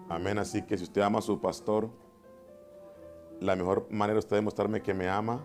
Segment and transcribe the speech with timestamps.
[0.09, 0.37] Amén.
[0.39, 1.89] Así que si usted ama a su pastor,
[3.39, 5.41] la mejor manera de usted demostrarme que me ama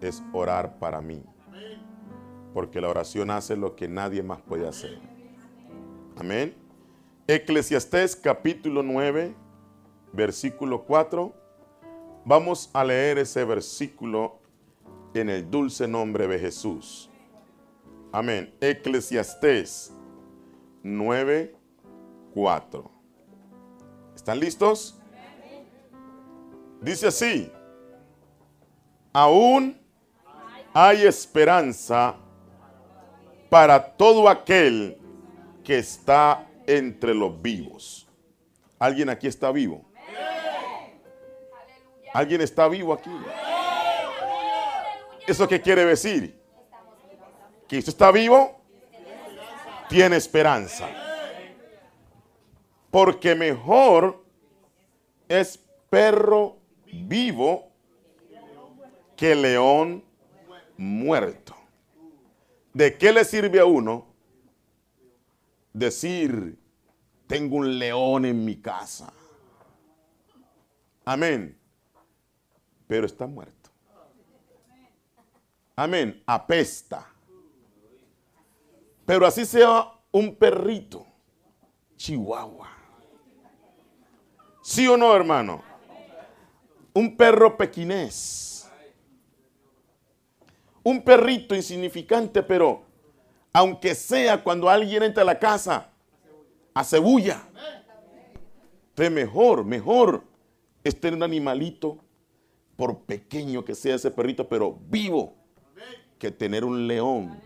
[0.00, 1.24] es orar para mí.
[2.52, 4.98] Porque la oración hace lo que nadie más puede hacer.
[6.16, 6.65] Amén.
[7.28, 9.34] Eclesiastés capítulo 9,
[10.12, 11.34] versículo 4.
[12.24, 14.38] Vamos a leer ese versículo
[15.12, 17.10] en el dulce nombre de Jesús.
[18.12, 18.54] Amén.
[18.60, 19.92] Eclesiastés
[20.84, 21.52] 9,
[22.32, 22.90] 4.
[24.14, 24.96] ¿Están listos?
[26.80, 27.50] Dice así,
[29.12, 29.76] aún
[30.72, 32.14] hay esperanza
[33.50, 34.96] para todo aquel
[35.64, 38.08] que está entre los vivos.
[38.78, 39.84] ¿Alguien aquí está vivo?
[42.12, 43.10] ¿Alguien está vivo aquí?
[45.26, 46.40] ¿Eso qué quiere decir?
[47.68, 48.60] Que está vivo,
[49.88, 50.88] tiene esperanza.
[52.90, 54.24] Porque mejor
[55.28, 55.58] es
[55.90, 56.56] perro
[56.92, 57.68] vivo
[59.16, 60.04] que león
[60.76, 61.54] muerto.
[62.72, 64.06] ¿De qué le sirve a uno
[65.76, 66.58] decir,
[67.26, 69.12] tengo un león en mi casa?
[71.04, 71.58] Amén.
[72.86, 73.70] Pero está muerto.
[75.76, 76.22] Amén.
[76.26, 77.06] Apesta.
[79.04, 81.06] Pero así sea un perrito.
[81.96, 82.70] Chihuahua.
[84.62, 85.62] ¿Sí o no, hermano?
[86.94, 88.70] Un perro pequinés.
[90.82, 92.85] Un perrito insignificante, pero
[93.56, 95.88] aunque sea cuando alguien entra a la casa,
[96.74, 97.40] hace bulla.
[98.90, 100.24] Entonces mejor, mejor
[100.84, 101.96] es tener un animalito,
[102.76, 105.32] por pequeño que sea ese perrito, pero vivo,
[106.18, 107.40] que tener un león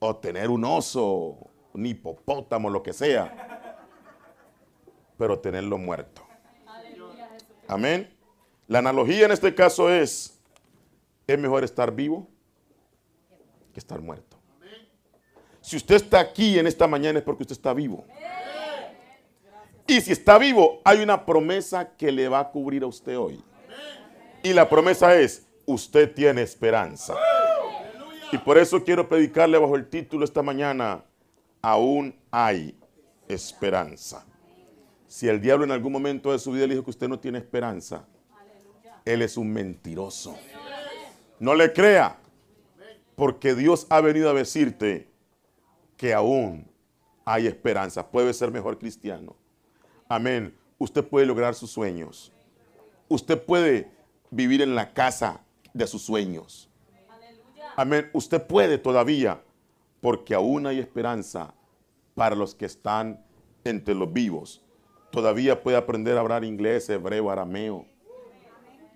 [0.00, 1.38] o tener un oso,
[1.72, 3.78] un hipopótamo, lo que sea,
[5.16, 6.26] pero tenerlo muerto.
[7.68, 8.12] Amén.
[8.66, 10.36] La analogía en este caso es,
[11.28, 12.26] es mejor estar vivo
[13.72, 14.39] que estar muerto.
[15.70, 18.04] Si usted está aquí en esta mañana es porque usted está vivo.
[19.86, 23.40] Y si está vivo, hay una promesa que le va a cubrir a usted hoy.
[24.42, 27.14] Y la promesa es, usted tiene esperanza.
[28.32, 31.04] Y por eso quiero predicarle bajo el título esta mañana,
[31.62, 32.76] aún hay
[33.28, 34.26] esperanza.
[35.06, 37.38] Si el diablo en algún momento de su vida le dijo que usted no tiene
[37.38, 38.08] esperanza,
[39.04, 40.36] él es un mentiroso.
[41.38, 42.18] No le crea,
[43.14, 45.09] porque Dios ha venido a decirte
[46.00, 46.66] que aún
[47.26, 48.10] hay esperanza.
[48.10, 49.36] Puede ser mejor cristiano.
[50.08, 50.56] Amén.
[50.78, 52.32] Usted puede lograr sus sueños.
[53.06, 53.90] Usted puede
[54.30, 55.42] vivir en la casa
[55.74, 56.70] de sus sueños.
[57.76, 58.08] Amén.
[58.14, 59.42] Usted puede todavía,
[60.00, 61.52] porque aún hay esperanza
[62.14, 63.22] para los que están
[63.62, 64.64] entre los vivos.
[65.10, 67.84] Todavía puede aprender a hablar inglés, hebreo, arameo.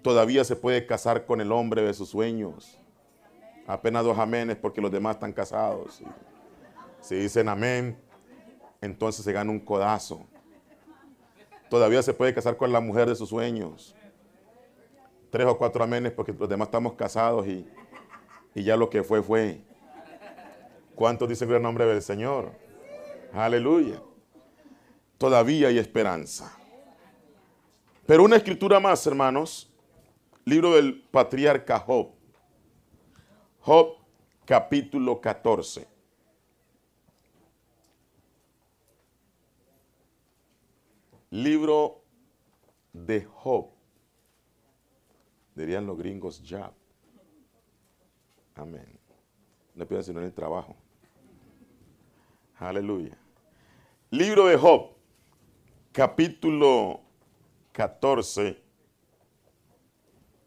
[0.02, 2.78] Todavía se puede casar con el hombre de sus sueños.
[3.67, 6.02] Apenas dos amenes porque los demás están casados.
[7.04, 7.98] Si dicen amén,
[8.80, 10.26] entonces se gana un codazo.
[11.68, 13.94] Todavía se puede casar con la mujer de sus sueños.
[15.28, 17.68] Tres o cuatro amenes porque los demás estamos casados y,
[18.54, 19.60] y ya lo que fue fue.
[20.94, 22.52] ¿Cuántos dicen el nombre del Señor?
[23.34, 24.00] Aleluya.
[25.18, 26.56] Todavía hay esperanza.
[28.06, 29.70] Pero una escritura más, hermanos.
[30.46, 32.12] Libro del patriarca Job.
[33.60, 33.96] Job
[34.46, 35.94] capítulo 14.
[41.34, 42.00] Libro
[42.92, 43.66] de Job.
[45.56, 46.72] Dirían los gringos Job.
[48.54, 48.86] Amén.
[49.75, 50.76] No piensen sino en el trabajo.
[52.56, 53.19] Aleluya.
[54.10, 54.90] Libro de Job,
[55.90, 57.00] capítulo
[57.72, 58.62] 14,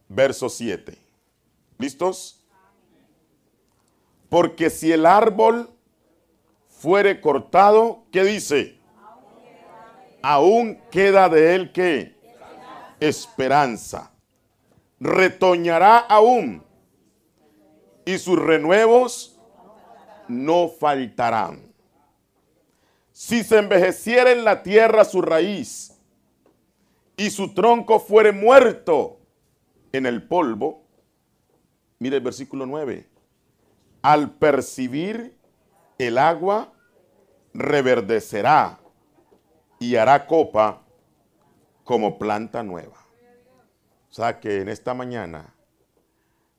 [0.08, 0.98] verso 7.
[1.80, 2.48] ¿Listos?
[4.30, 5.70] Porque si el árbol
[6.70, 8.77] fuere cortado, ¿qué dice?
[10.30, 12.14] Aún queda de él que
[13.00, 14.12] esperanza.
[15.00, 16.66] Retoñará aún
[18.04, 19.40] y sus renuevos
[20.28, 21.74] no faltarán.
[23.14, 25.98] Si se envejeciera en la tierra su raíz
[27.16, 29.22] y su tronco fuere muerto
[29.94, 30.84] en el polvo,
[32.00, 33.08] mire el versículo 9,
[34.02, 35.38] al percibir
[35.98, 36.74] el agua
[37.54, 38.82] reverdecerá
[39.80, 40.82] y hará copa
[41.84, 42.98] como planta nueva.
[44.10, 45.54] O sea que en esta mañana,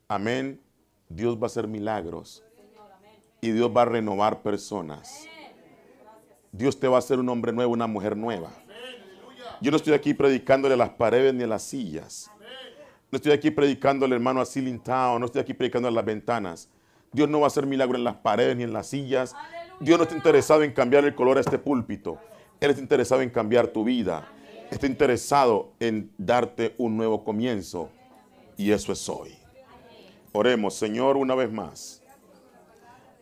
[0.07, 0.61] amén,
[1.09, 2.45] Dios va a hacer milagros
[3.41, 5.27] y Dios va a renovar personas.
[6.53, 8.51] Dios te va a hacer un hombre nuevo, una mujer nueva.
[9.61, 12.31] Yo no estoy aquí predicándole a las paredes ni a las sillas.
[13.11, 15.21] No estoy aquí predicándole, hermano, a ceiling town.
[15.21, 16.71] No estoy aquí predicando a las ventanas.
[17.13, 19.35] Dios no va a hacer milagro en las paredes ni en las sillas.
[19.81, 22.21] Dios no está interesado en cambiar el color a este púlpito.
[22.61, 24.29] Él está interesado en cambiar tu vida.
[24.71, 27.91] Está interesado en darte un nuevo comienzo.
[28.57, 29.39] Y eso es hoy.
[30.33, 32.03] Oremos, Señor, una vez más.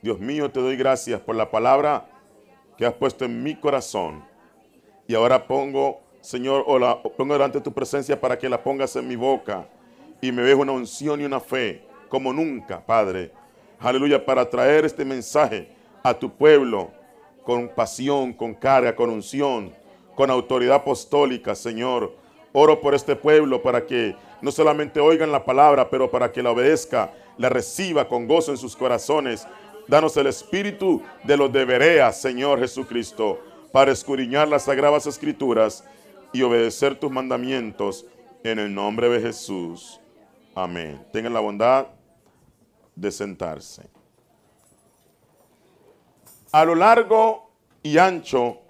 [0.02, 2.08] Dios mío, te doy gracias por la palabra
[2.76, 4.24] que has puesto en mi corazón.
[5.06, 8.96] Y ahora pongo, Señor, o la pongo delante de tu presencia para que la pongas
[8.96, 9.68] en mi boca
[10.20, 13.32] y me veas una unción y una fe como nunca, Padre.
[13.78, 15.68] Aleluya, para traer este mensaje
[16.02, 16.90] a tu pueblo
[17.46, 19.72] con pasión, con carga, con unción,
[20.16, 22.12] con autoridad apostólica, Señor.
[22.52, 26.50] Oro por este pueblo para que no solamente oigan la palabra, pero para que la
[26.50, 29.46] obedezca, la reciba con gozo en sus corazones.
[29.86, 33.38] Danos el espíritu de los debereas, Señor Jesucristo,
[33.70, 35.84] para escudriñar las sagradas escrituras
[36.32, 38.06] y obedecer tus mandamientos
[38.42, 40.00] en el nombre de Jesús.
[40.52, 41.00] Amén.
[41.12, 41.86] Tengan la bondad
[42.96, 43.95] de sentarse.
[46.52, 47.50] A lo largo
[47.82, 48.60] y ancho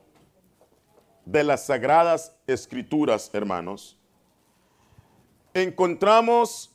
[1.24, 3.98] de las sagradas escrituras, hermanos,
[5.52, 6.70] encontramos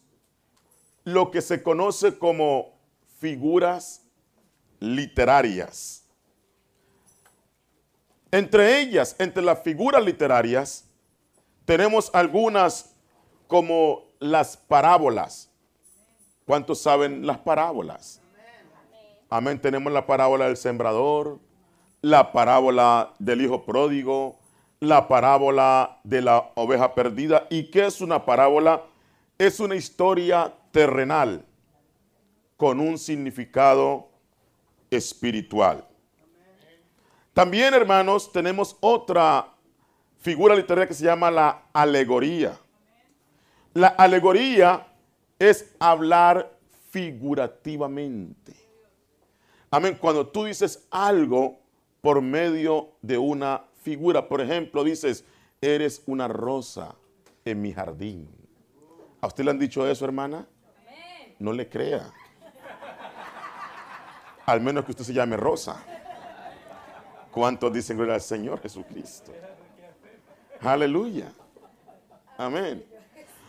[1.03, 2.80] lo que se conoce como
[3.19, 4.03] figuras
[4.80, 6.03] literarias.
[8.31, 10.86] Entre ellas, entre las figuras literarias,
[11.65, 12.95] tenemos algunas
[13.48, 15.50] como las parábolas.
[16.45, 18.20] ¿Cuántos saben las parábolas?
[19.33, 19.61] Amén.
[19.61, 21.39] Tenemos la parábola del sembrador,
[22.01, 24.37] la parábola del hijo pródigo,
[24.81, 27.47] la parábola de la oveja perdida.
[27.49, 28.83] ¿Y qué es una parábola?
[29.37, 31.45] Es una historia terrenal
[32.57, 34.09] con un significado
[34.89, 35.87] espiritual.
[37.33, 39.47] También, hermanos, tenemos otra
[40.19, 42.59] figura literaria que se llama la alegoría.
[43.73, 44.85] La alegoría
[45.39, 46.51] es hablar
[46.89, 48.60] figurativamente.
[49.71, 49.97] Amén.
[50.00, 51.62] Cuando tú dices algo
[52.01, 54.27] por medio de una figura.
[54.27, 55.23] Por ejemplo, dices,
[55.62, 56.95] eres una rosa
[57.45, 58.27] en mi jardín.
[59.22, 60.48] ¿A usted le han dicho eso, hermana?
[61.39, 62.12] No le crea.
[64.45, 65.84] Al menos que usted se llame Rosa.
[67.31, 69.31] ¿Cuántos dicen gloria al Señor Jesucristo?
[70.60, 71.31] Aleluya.
[72.38, 72.86] Amén.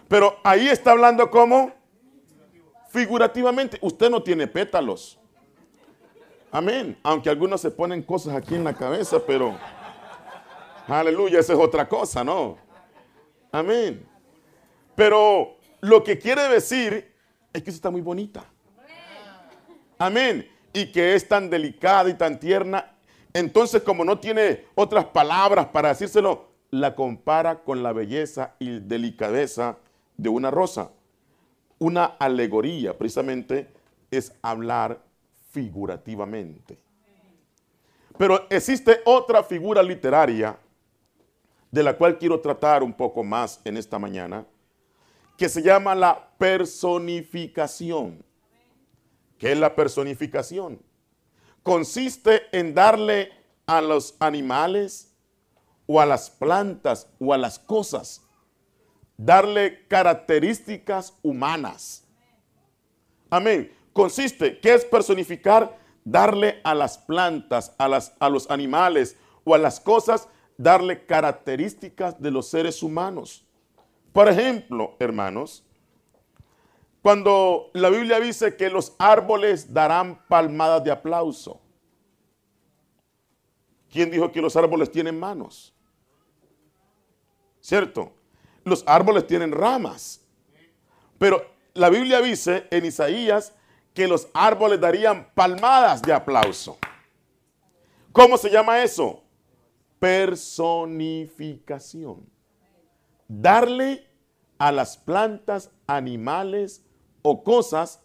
[0.09, 1.73] Pero ahí está hablando como
[2.89, 3.79] figurativamente.
[3.81, 5.19] Usted no tiene pétalos.
[6.53, 6.97] Amén.
[7.03, 9.57] Aunque algunos se ponen cosas aquí en la cabeza, pero
[10.89, 12.59] Aleluya, esa es otra cosa, ¿no?
[13.53, 14.05] Amén.
[14.95, 17.15] Pero lo que quiere decir
[17.53, 18.45] es que está muy bonita.
[19.99, 20.49] Amén.
[20.73, 22.95] Y que es tan delicada y tan tierna.
[23.33, 29.79] Entonces, como no tiene otras palabras para decírselo, la compara con la belleza y delicadeza
[30.17, 30.91] de una rosa.
[31.79, 33.69] Una alegoría, precisamente,
[34.11, 35.01] es hablar
[35.53, 36.79] figurativamente.
[38.19, 40.59] Pero existe otra figura literaria
[41.71, 44.47] de la cual quiero tratar un poco más en esta mañana,
[45.39, 48.23] que se llama la personificación.
[49.39, 50.81] ¿Qué es la personificación?
[51.63, 53.33] Consiste en darle
[53.67, 55.15] a los animales
[55.87, 58.23] o a las plantas o a las cosas,
[59.17, 62.05] darle características humanas.
[63.31, 63.73] Amén.
[63.93, 65.79] Consiste, ¿qué es personificar?
[66.05, 72.21] Darle a las plantas, a, las, a los animales o a las cosas darle características
[72.21, 73.45] de los seres humanos.
[74.13, 75.65] Por ejemplo, hermanos,
[77.03, 81.61] cuando la Biblia dice que los árboles darán palmadas de aplauso,
[83.91, 85.75] ¿quién dijo que los árboles tienen manos?
[87.61, 88.13] ¿Cierto?
[88.65, 90.21] Los árboles tienen ramas.
[91.19, 91.45] Pero
[91.75, 93.55] la Biblia dice en Isaías
[93.95, 96.79] que los árboles darían palmadas de aplauso.
[98.13, 99.23] ¿Cómo se llama eso?
[99.99, 102.27] Personificación.
[103.29, 104.07] Darle
[104.59, 106.83] a las plantas, animales
[107.23, 108.03] o cosas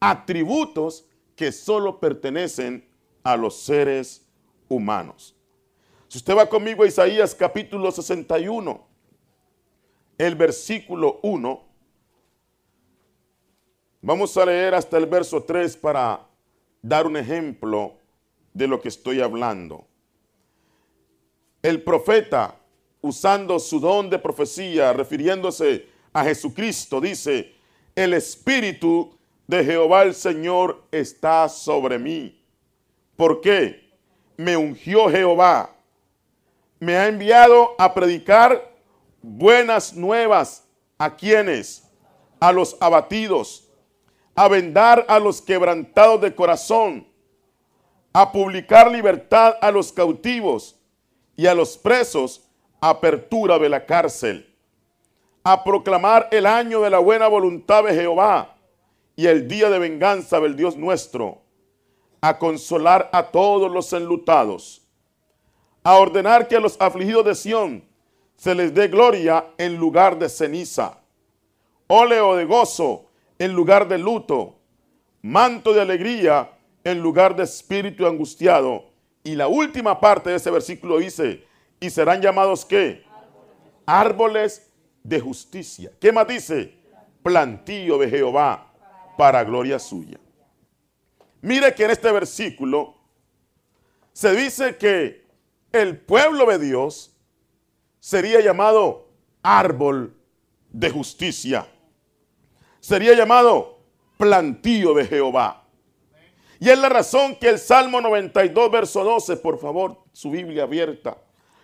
[0.00, 2.88] atributos que solo pertenecen
[3.22, 4.26] a los seres
[4.68, 5.36] humanos.
[6.08, 8.86] Si usted va conmigo a Isaías capítulo 61,
[10.18, 11.71] el versículo 1,
[14.02, 16.20] vamos a leer hasta el verso 3 para
[16.82, 17.94] dar un ejemplo
[18.52, 19.86] de lo que estoy hablando.
[21.62, 22.56] El profeta,
[23.00, 27.54] usando su don de profecía, refiriéndose a Jesucristo, dice,
[27.94, 29.16] el Espíritu
[29.46, 32.42] de Jehová el Señor está sobre mí.
[33.16, 33.92] ¿Por qué?
[34.36, 35.70] Me ungió Jehová.
[36.80, 38.72] Me ha enviado a predicar
[39.22, 40.64] buenas nuevas.
[40.98, 41.88] ¿A quienes?
[42.40, 43.68] A los abatidos.
[44.34, 47.12] A vendar a los quebrantados de corazón
[48.12, 50.78] a publicar libertad a los cautivos
[51.34, 52.48] y a los presos,
[52.80, 54.54] apertura de la cárcel,
[55.44, 58.56] a proclamar el año de la buena voluntad de Jehová
[59.16, 61.40] y el día de venganza del Dios nuestro,
[62.20, 64.82] a consolar a todos los enlutados,
[65.82, 67.84] a ordenar que a los afligidos de Sión
[68.36, 70.98] se les dé gloria en lugar de ceniza,
[71.86, 73.06] óleo de gozo
[73.42, 74.60] en lugar de luto,
[75.20, 78.92] manto de alegría en lugar de espíritu angustiado.
[79.24, 81.44] Y la última parte de ese versículo dice,
[81.80, 83.04] y serán llamados qué?
[83.84, 84.70] Árboles
[85.02, 85.90] de justicia.
[86.00, 86.76] ¿Qué más dice?
[87.24, 88.72] Plantío de Jehová
[89.18, 90.20] para gloria suya.
[91.40, 92.94] Mire que en este versículo
[94.12, 95.26] se dice que
[95.72, 97.16] el pueblo de Dios
[97.98, 99.08] sería llamado
[99.42, 100.14] árbol
[100.70, 101.66] de justicia.
[102.82, 103.78] Sería llamado
[104.16, 105.62] plantío de Jehová.
[106.58, 111.16] Y es la razón que el Salmo 92, verso 12, por favor, su Biblia abierta.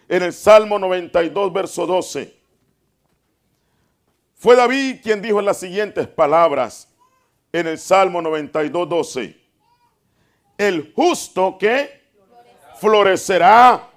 [0.08, 2.38] En el Salmo 92, verso 12.
[4.36, 6.88] Fue David quien dijo las siguientes palabras
[7.52, 9.36] en el Salmo 92, 12.
[10.56, 12.00] El justo que
[12.76, 13.90] florecerá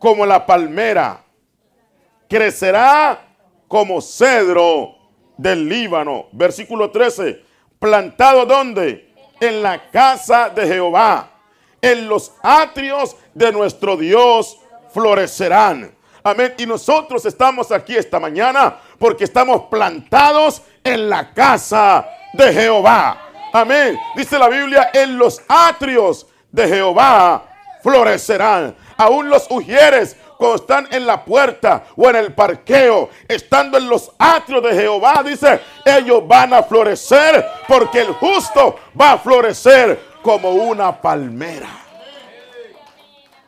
[0.00, 1.24] como la palmera,
[2.28, 3.28] crecerá
[3.68, 4.97] como cedro
[5.38, 6.26] del Líbano.
[6.32, 7.42] Versículo 13.
[7.78, 9.08] Plantado donde?
[9.40, 11.30] en la casa de Jehová.
[11.80, 14.58] En los atrios de nuestro Dios
[14.92, 15.94] florecerán.
[16.22, 16.54] Amén.
[16.58, 23.28] Y nosotros estamos aquí esta mañana porque estamos plantados en la casa de Jehová.
[23.52, 23.98] Amén.
[24.16, 27.46] Dice la Biblia, en los atrios de Jehová
[27.82, 28.74] florecerán.
[28.96, 34.12] Aún los ujieres cuando están en la puerta o en el parqueo, estando en los
[34.16, 40.50] atrios de Jehová, dice, ellos van a florecer porque el justo va a florecer como
[40.50, 41.68] una palmera.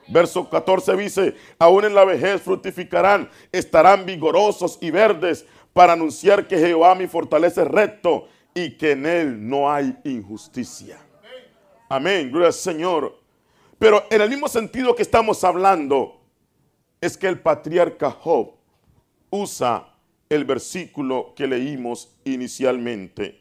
[0.09, 6.59] Verso 14 dice, aún en la vejez fructificarán, estarán vigorosos y verdes para anunciar que
[6.59, 10.99] Jehová mi fortalece recto y que en él no hay injusticia.
[11.88, 13.16] Amén, gloria al Señor.
[13.78, 16.20] Pero en el mismo sentido que estamos hablando,
[17.00, 18.52] es que el patriarca Job
[19.30, 19.95] usa
[20.28, 23.40] el versículo que leímos inicialmente.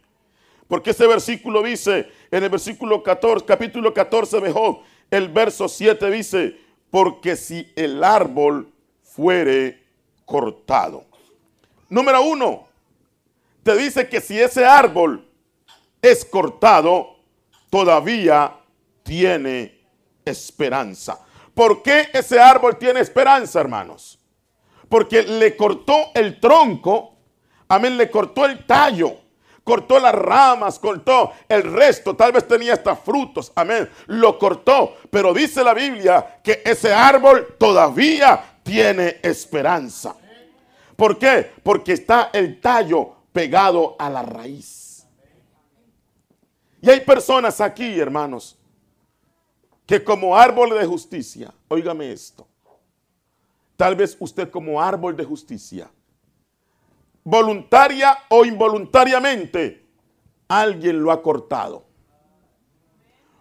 [0.67, 6.09] Porque ese versículo dice, en el versículo 14, capítulo 14 de Job, el verso 7
[6.11, 6.57] dice,
[6.89, 8.71] porque si el árbol
[9.03, 9.83] fuere
[10.25, 11.05] cortado.
[11.89, 12.67] Número uno,
[13.63, 15.27] te dice que si ese árbol
[16.01, 17.17] es cortado,
[17.69, 18.55] todavía
[19.03, 19.79] tiene
[20.23, 21.25] esperanza.
[21.59, 24.17] ¿Por qué ese árbol tiene esperanza, hermanos?
[24.87, 27.17] Porque le cortó el tronco,
[27.67, 29.17] amén, le cortó el tallo,
[29.65, 35.33] cortó las ramas, cortó el resto, tal vez tenía hasta frutos, amén, lo cortó, pero
[35.33, 40.15] dice la Biblia que ese árbol todavía tiene esperanza.
[40.95, 41.51] ¿Por qué?
[41.61, 45.05] Porque está el tallo pegado a la raíz.
[46.81, 48.58] Y hay personas aquí, hermanos,
[49.89, 52.47] que como árbol de justicia, óigame esto,
[53.75, 55.89] tal vez usted como árbol de justicia,
[57.23, 59.89] voluntaria o involuntariamente,
[60.47, 61.87] alguien lo ha cortado.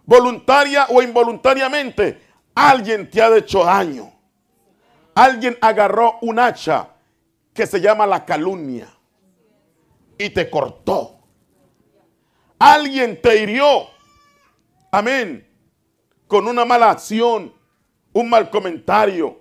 [0.05, 2.19] Voluntaria o involuntariamente,
[2.55, 4.11] alguien te ha hecho daño.
[5.13, 6.95] Alguien agarró un hacha
[7.53, 8.87] que se llama la calumnia
[10.17, 11.19] y te cortó.
[12.57, 13.83] Alguien te hirió.
[14.89, 15.48] Amén.
[16.29, 17.51] Con una mala acción,
[18.13, 19.39] un mal comentario,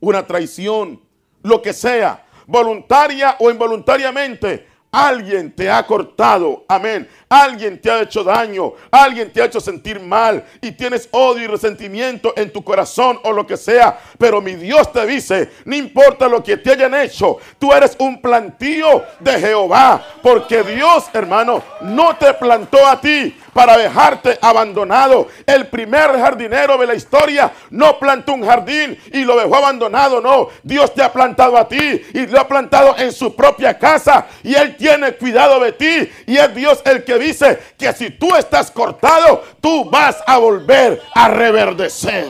[0.00, 1.00] una traición,
[1.42, 4.68] lo que sea, voluntaria o involuntariamente.
[4.92, 7.08] Alguien te ha cortado, amén.
[7.26, 11.46] Alguien te ha hecho daño, alguien te ha hecho sentir mal y tienes odio y
[11.46, 13.98] resentimiento en tu corazón o lo que sea.
[14.18, 18.20] Pero mi Dios te dice, no importa lo que te hayan hecho, tú eres un
[18.20, 20.04] plantío de Jehová.
[20.22, 25.28] Porque Dios, hermano, no te plantó a ti para dejarte abandonado.
[25.46, 30.48] El primer jardinero de la historia no plantó un jardín y lo dejó abandonado, no.
[30.62, 34.54] Dios te ha plantado a ti y lo ha plantado en su propia casa y
[34.54, 38.70] Él tiene cuidado de ti y es Dios el que dice que si tú estás
[38.70, 42.28] cortado, tú vas a volver a reverdecer.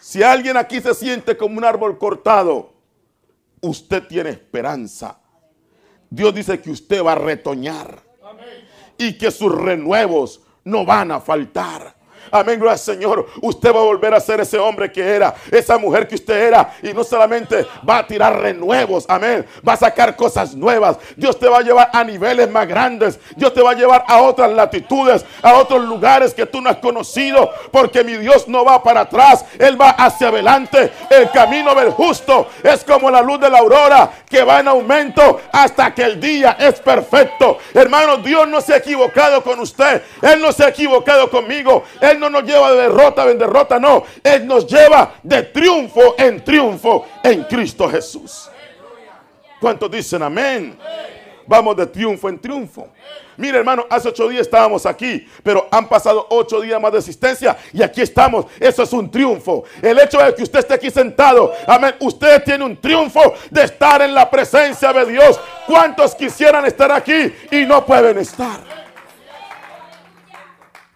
[0.00, 2.72] Si alguien aquí se siente como un árbol cortado,
[3.60, 5.18] usted tiene esperanza.
[6.08, 8.07] Dios dice que usted va a retoñar
[8.98, 11.97] y que sus renuevos no van a faltar.
[12.30, 13.26] Amén, gracias Señor.
[13.40, 16.74] Usted va a volver a ser ese hombre que era, esa mujer que usted era.
[16.82, 19.46] Y no solamente va a tirar renuevos, amén.
[19.66, 20.98] Va a sacar cosas nuevas.
[21.16, 23.18] Dios te va a llevar a niveles más grandes.
[23.36, 26.78] Dios te va a llevar a otras latitudes, a otros lugares que tú no has
[26.78, 27.50] conocido.
[27.70, 30.92] Porque mi Dios no va para atrás, Él va hacia adelante.
[31.10, 35.40] El camino del justo es como la luz de la aurora que va en aumento
[35.52, 37.58] hasta que el día es perfecto.
[37.74, 40.02] Hermano, Dios no se ha equivocado con usted.
[40.22, 41.84] Él no se ha equivocado conmigo.
[42.00, 44.04] Él no nos lleva de derrota en derrota, no.
[44.22, 48.50] Él nos lleva de triunfo en triunfo en Cristo Jesús.
[49.60, 50.78] ¿Cuántos dicen amén?
[51.46, 52.88] Vamos de triunfo en triunfo.
[53.38, 57.56] Mire, hermano, hace ocho días estábamos aquí, pero han pasado ocho días más de existencia
[57.72, 58.46] y aquí estamos.
[58.58, 59.64] Eso es un triunfo.
[59.80, 64.02] El hecho de que usted esté aquí sentado, amén, usted tiene un triunfo de estar
[64.02, 65.40] en la presencia de Dios.
[65.66, 68.87] ¿Cuántos quisieran estar aquí y no pueden estar?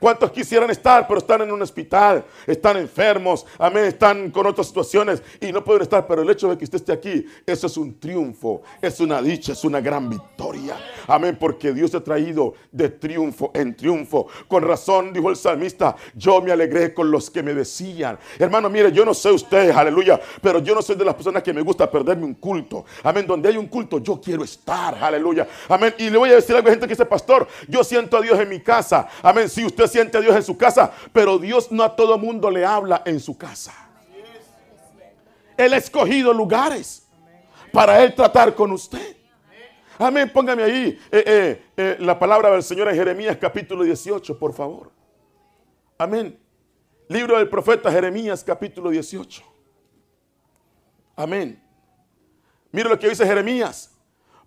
[0.02, 5.22] ¿Cuántos quisieran estar, pero están en un hospital, están enfermos, amén, están con otras situaciones
[5.40, 6.08] y no pueden estar?
[6.08, 9.52] Pero el hecho de que usted esté aquí, eso es un triunfo, es una dicha,
[9.52, 10.76] es una gran victoria.
[11.06, 14.26] Amén, porque Dios te ha traído de triunfo en triunfo.
[14.48, 18.18] Con razón, dijo el salmista, yo me alegré con los que me decían.
[18.40, 21.52] Hermano, mire, yo no sé usted, aleluya, pero yo no soy de las personas que
[21.52, 22.84] me gusta perderme un culto.
[23.04, 25.46] Amén, donde hay un culto, yo quiero estar, aleluya.
[25.68, 28.20] Amén, y le voy a decir algo a gente que dice, pastor, yo siento a
[28.20, 29.06] Dios en mi casa.
[29.22, 32.64] Amén, si usted siente Dios en su casa, pero Dios no a todo mundo le
[32.64, 33.72] habla en su casa.
[35.56, 37.06] Él ha escogido lugares
[37.72, 39.16] para Él tratar con usted.
[39.98, 44.52] Amén, póngame ahí eh, eh, eh, la palabra del Señor en Jeremías capítulo 18, por
[44.52, 44.90] favor.
[45.98, 46.38] Amén.
[47.08, 49.42] Libro del profeta Jeremías capítulo 18.
[51.14, 51.62] Amén.
[52.72, 53.94] Mire lo que dice Jeremías.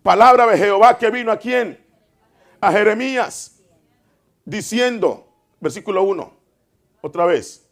[0.02, 1.84] Palabra de Jehová que vino a quién?
[2.60, 3.64] A Jeremías.
[4.44, 6.34] Diciendo, versículo 1,
[7.02, 7.68] otra vez.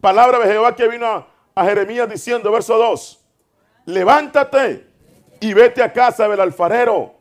[0.00, 1.06] Palabra de Jehová que vino
[1.54, 3.20] a, Jeremías diciendo, verso 2,
[3.86, 4.86] levántate
[5.40, 7.14] y vete a casa del alfarero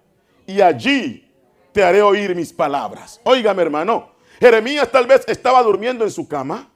[0.45, 1.31] y allí
[1.71, 3.21] te haré oír mis palabras.
[3.23, 6.69] Óigame hermano, Jeremías tal vez estaba durmiendo en su cama.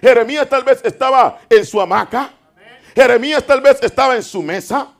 [0.00, 2.32] Jeremías tal vez estaba en su hamaca.
[2.94, 4.94] Jeremías tal vez estaba en su mesa.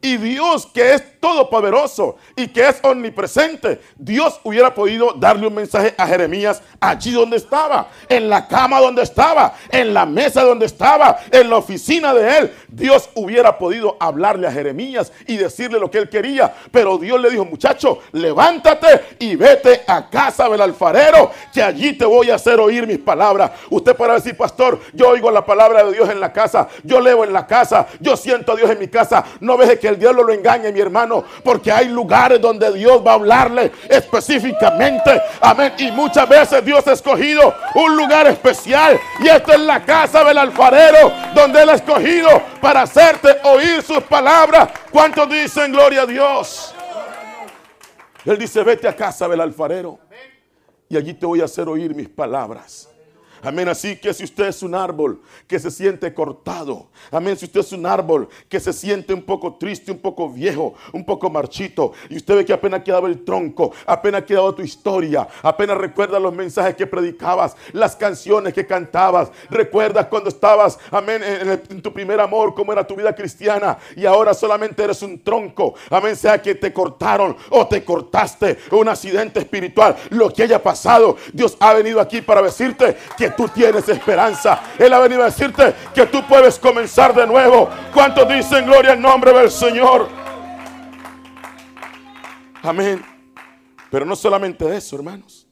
[0.00, 5.94] Y Dios que es todopoderoso y que es omnipresente, Dios hubiera podido darle un mensaje
[5.96, 11.18] a Jeremías allí donde estaba, en la cama donde estaba, en la mesa donde estaba,
[11.30, 12.54] en la oficina de él.
[12.68, 16.52] Dios hubiera podido hablarle a Jeremías y decirle lo que él quería.
[16.70, 22.04] Pero Dios le dijo, muchacho, levántate y vete a casa del alfarero, que allí te
[22.04, 23.52] voy a hacer oír mis palabras.
[23.70, 27.24] Usted para decir, pastor, yo oigo la palabra de Dios en la casa, yo leo
[27.24, 29.24] en la casa, yo siento a Dios en mi casa.
[29.40, 33.12] No veje que el diablo lo engañe, mi hermano, porque hay lugares donde Dios va
[33.12, 35.20] a hablarle específicamente.
[35.40, 35.74] Amén.
[35.78, 38.98] Y muchas veces Dios ha escogido un lugar especial.
[39.20, 44.02] Y esta es la casa del alfarero, donde Él ha escogido para hacerte oír sus
[44.04, 44.68] palabras.
[44.90, 46.74] ¿Cuántos dicen gloria a Dios?
[48.24, 50.00] Él dice, vete a casa del alfarero.
[50.88, 52.88] Y allí te voy a hacer oír mis palabras.
[53.42, 53.68] Amén.
[53.68, 57.36] Así que si usted es un árbol que se siente cortado, amén.
[57.36, 61.04] Si usted es un árbol que se siente un poco triste, un poco viejo, un
[61.04, 64.62] poco marchito, y usted ve que apenas ha quedado el tronco, apenas ha quedado tu
[64.62, 71.22] historia, apenas recuerda los mensajes que predicabas, las canciones que cantabas, recuerdas cuando estabas, amén,
[71.22, 75.74] en, tu primer amor, cómo era tu vida cristiana, y ahora solamente eres un tronco,
[75.90, 76.16] amén.
[76.16, 81.56] Sea que te cortaron o te cortaste, un accidente espiritual, lo que haya pasado, Dios
[81.60, 84.60] ha venido aquí para decirte que tú tienes esperanza.
[84.78, 87.68] Él ha venido a decirte que tú puedes comenzar de nuevo.
[87.92, 90.08] ¿Cuántos dicen gloria al nombre del Señor?
[92.62, 93.04] Amén.
[93.90, 95.46] Pero no solamente eso, hermanos.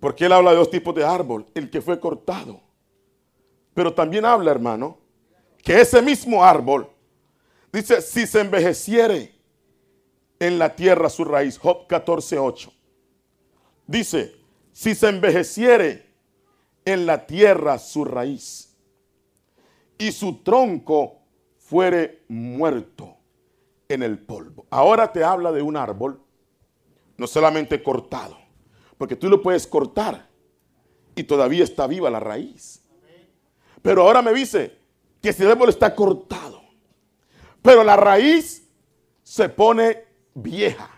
[0.00, 1.46] Porque él habla de dos tipos de árbol.
[1.54, 2.60] El que fue cortado.
[3.74, 4.98] Pero también habla, hermano,
[5.62, 6.88] que ese mismo árbol,
[7.72, 9.34] dice, si se envejeciere
[10.38, 11.58] en la tierra su raíz.
[11.58, 12.70] Job 14.8.
[13.86, 14.43] Dice,
[14.74, 16.04] si se envejeciere
[16.84, 18.76] en la tierra su raíz
[19.96, 21.22] y su tronco
[21.58, 23.16] fuere muerto
[23.88, 24.66] en el polvo.
[24.70, 26.20] Ahora te habla de un árbol,
[27.16, 28.36] no solamente cortado,
[28.98, 30.28] porque tú lo puedes cortar
[31.14, 32.82] y todavía está viva la raíz.
[33.80, 34.76] Pero ahora me dice
[35.22, 36.62] que si el árbol está cortado,
[37.62, 38.68] pero la raíz
[39.22, 40.90] se pone vieja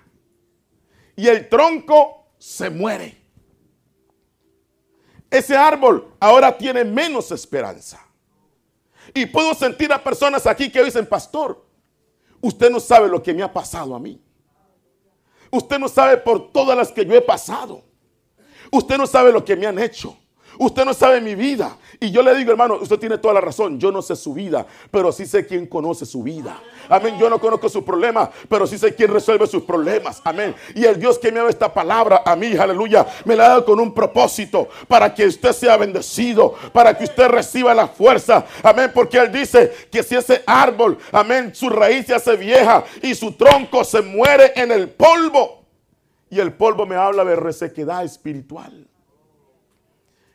[1.14, 3.25] y el tronco se muere.
[5.36, 8.00] Ese árbol ahora tiene menos esperanza.
[9.12, 11.62] Y puedo sentir a personas aquí que dicen, pastor,
[12.40, 14.18] usted no sabe lo que me ha pasado a mí.
[15.50, 17.84] Usted no sabe por todas las que yo he pasado.
[18.72, 20.16] Usted no sabe lo que me han hecho.
[20.58, 21.76] Usted no sabe mi vida.
[22.00, 23.78] Y yo le digo, hermano, usted tiene toda la razón.
[23.78, 26.60] Yo no sé su vida, pero sí sé quién conoce su vida.
[26.88, 27.16] Amén.
[27.18, 30.20] Yo no conozco su problema, pero sí sé quién resuelve sus problemas.
[30.24, 30.54] Amén.
[30.74, 33.48] Y el Dios que me ha dado esta palabra a mí, aleluya, me la ha
[33.48, 38.44] dado con un propósito para que usted sea bendecido, para que usted reciba la fuerza.
[38.62, 38.90] Amén.
[38.94, 43.32] Porque Él dice que si ese árbol, amén, su raíz se hace vieja y su
[43.32, 45.64] tronco se muere en el polvo.
[46.28, 48.86] Y el polvo me habla de resequedad espiritual.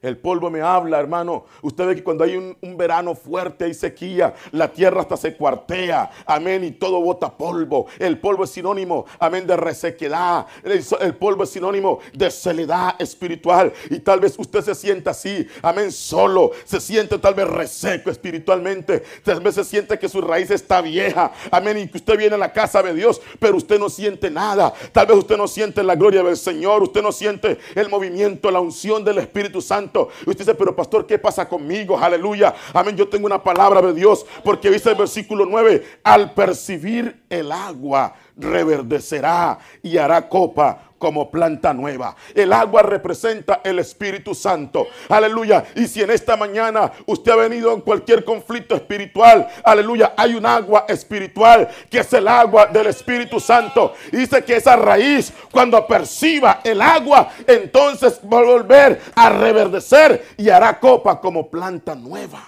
[0.01, 1.45] El polvo me habla, hermano.
[1.61, 6.09] Usted ve que cuando hay un, verano fuerte y sequía, la tierra hasta se cuartea.
[6.25, 6.63] Amén.
[6.63, 7.85] Y todo bota polvo.
[7.99, 10.47] El polvo es sinónimo, amén, de resequedad.
[10.63, 13.71] El, polvo es sinónimo de soledad espiritual.
[13.91, 16.49] Y tal vez usted se sienta así, amén, solo.
[16.65, 19.03] Se siente tal vez reseco espiritualmente.
[19.23, 21.31] Tal vez se siente que su raíz está vieja.
[21.51, 21.77] Amén.
[21.77, 24.73] Y que usted viene a la casa de Dios, pero usted no siente nada.
[24.91, 26.81] Tal vez usted no siente la gloria del Señor.
[26.81, 29.90] Usted no siente el movimiento, la unción del Espíritu Santo.
[29.99, 31.97] Usted dice, pero pastor, ¿qué pasa conmigo?
[31.97, 32.53] Aleluya.
[32.73, 32.95] Amén.
[32.95, 34.25] Yo tengo una palabra de Dios.
[34.43, 41.73] Porque dice el versículo 9, al percibir el agua, reverdecerá y hará copa como planta
[41.73, 42.15] nueva.
[42.35, 44.85] El agua representa el Espíritu Santo.
[45.09, 45.65] Aleluya.
[45.75, 50.45] Y si en esta mañana usted ha venido en cualquier conflicto espiritual, aleluya, hay un
[50.45, 53.93] agua espiritual que es el agua del Espíritu Santo.
[54.11, 60.49] Dice que esa raíz, cuando perciba el agua, entonces va a volver a reverdecer y
[60.49, 62.45] hará copa como planta nueva.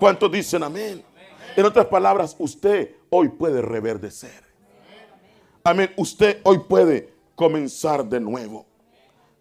[0.00, 1.04] ¿Cuántos dicen amén?
[1.54, 4.42] En otras palabras, usted hoy puede reverdecer.
[5.62, 5.92] Amén.
[5.96, 8.66] Usted hoy puede comenzar de nuevo.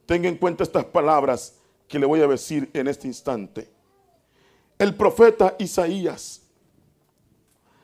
[0.06, 3.70] Tenga en cuenta estas palabras que le voy a decir en este instante.
[4.78, 6.48] El profeta Isaías,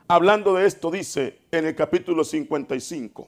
[0.08, 3.28] hablando de esto, dice en el capítulo 55.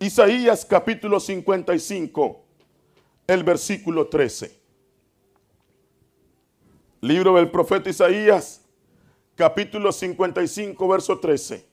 [0.00, 2.44] Isaías capítulo 55,
[3.26, 4.60] el versículo 13.
[7.00, 8.60] Libro del profeta Isaías,
[9.36, 11.66] capítulo 55, verso 13.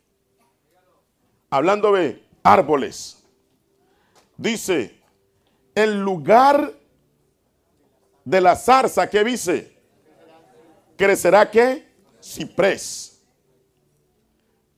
[1.49, 3.23] Hablando de árboles.
[4.37, 4.99] Dice,
[5.75, 6.73] el lugar
[8.23, 9.77] de la zarza, ¿qué dice?
[10.97, 11.87] Crecerá qué?
[12.21, 13.21] Ciprés.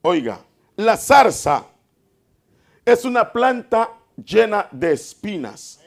[0.02, 0.44] Oiga,
[0.76, 1.66] la zarza
[2.84, 5.80] es una planta llena de espinas.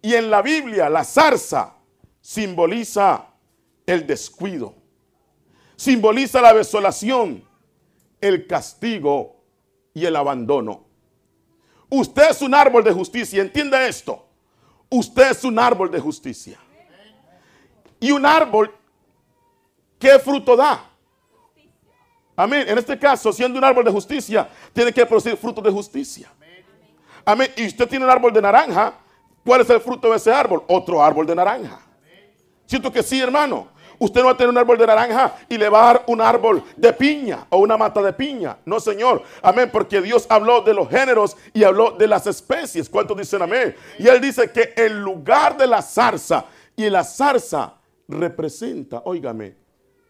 [0.00, 1.74] Y en la Biblia la zarza
[2.20, 3.26] simboliza
[3.86, 4.74] el descuido,
[5.76, 7.44] simboliza la desolación,
[8.20, 9.43] el castigo
[9.94, 10.84] y el abandono.
[11.88, 14.26] Usted es un árbol de justicia, entienda esto.
[14.90, 16.58] Usted es un árbol de justicia.
[18.00, 18.74] Y un árbol,
[19.98, 20.90] ¿qué fruto da?
[22.36, 22.68] Amén.
[22.68, 26.30] En este caso, siendo un árbol de justicia, tiene que producir frutos de justicia.
[27.24, 27.50] Amén.
[27.56, 28.94] Y usted tiene un árbol de naranja.
[29.44, 30.64] ¿Cuál es el fruto de ese árbol?
[30.66, 31.80] Otro árbol de naranja.
[32.66, 33.68] Siento que sí, hermano.
[33.98, 36.20] Usted no va a tener un árbol de naranja y le va a dar un
[36.20, 38.58] árbol de piña o una mata de piña.
[38.64, 39.22] No, Señor.
[39.42, 39.70] Amén.
[39.72, 42.88] Porque Dios habló de los géneros y habló de las especies.
[42.88, 43.74] ¿Cuántos dicen amén?
[43.98, 47.74] Y Él dice que el lugar de la zarza y la zarza
[48.08, 49.56] representa, óigame,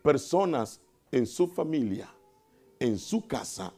[0.02, 2.08] personas en su familia,
[2.78, 3.72] en su casa,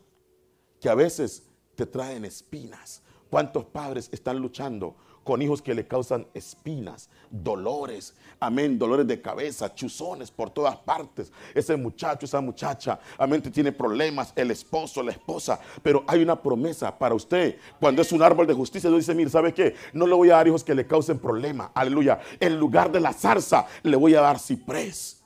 [0.80, 1.42] que a veces
[1.74, 3.02] te traen espinas.
[3.28, 9.74] ¿Cuántos padres están luchando con hijos que le causan espinas, dolores, amén, dolores de cabeza,
[9.74, 11.32] chuzones por todas partes.
[11.52, 16.96] Ese muchacho, esa muchacha, amén, tiene problemas, el esposo, la esposa, pero hay una promesa
[16.96, 17.58] para usted.
[17.80, 19.74] Cuando es un árbol de justicia, Dios dice, mire, ¿sabe qué?
[19.92, 22.20] No le voy a dar hijos que le causen problemas, aleluya.
[22.38, 25.24] En lugar de la zarza, le voy a dar ciprés.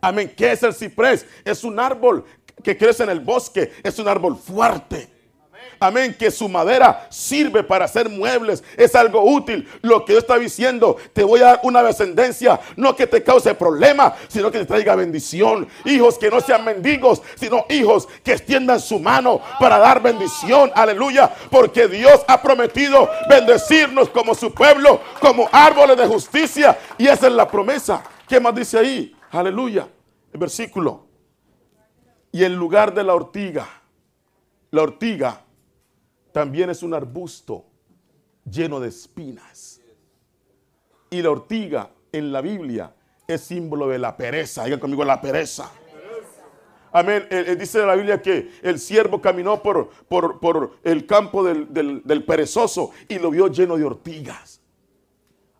[0.00, 0.32] Amén.
[0.34, 1.26] ¿Qué es el ciprés?
[1.44, 2.24] Es un árbol
[2.64, 3.70] que crece en el bosque.
[3.82, 5.19] Es un árbol fuerte.
[5.78, 8.62] Amén, que su madera sirve para hacer muebles.
[8.76, 9.68] Es algo útil.
[9.82, 13.54] Lo que Dios está diciendo, te voy a dar una descendencia, no que te cause
[13.54, 15.68] problema, sino que te traiga bendición.
[15.84, 20.70] Hijos que no sean mendigos, sino hijos que extiendan su mano para dar bendición.
[20.74, 26.78] Aleluya, porque Dios ha prometido bendecirnos como su pueblo, como árboles de justicia.
[26.98, 28.02] Y esa es la promesa.
[28.28, 29.16] ¿Qué más dice ahí?
[29.30, 29.88] Aleluya.
[30.32, 31.06] El versículo.
[32.32, 33.66] Y en lugar de la ortiga,
[34.70, 35.42] la ortiga
[36.32, 37.64] también es un arbusto
[38.48, 39.80] lleno de espinas.
[41.10, 42.94] Y la ortiga en la Biblia
[43.26, 44.64] es símbolo de la pereza.
[44.64, 45.70] Digan conmigo la pereza.
[46.92, 47.26] Amén.
[47.30, 52.24] Eh, eh, dice la Biblia que el siervo caminó por, por, el campo del, del
[52.24, 54.60] perezoso y lo vio lleno de ortigas.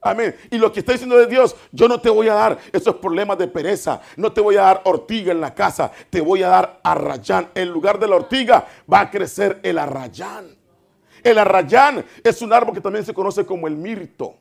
[0.03, 0.35] Amén.
[0.51, 3.37] Y lo que está diciendo de Dios, yo no te voy a dar esos problemas
[3.37, 6.81] de pereza, no te voy a dar ortiga en la casa, te voy a dar
[6.83, 7.51] arrayán.
[7.55, 10.60] En lugar de la ortiga va a crecer el arrayán.
[11.23, 14.37] El arrayán es un árbol que también se conoce como el mirto.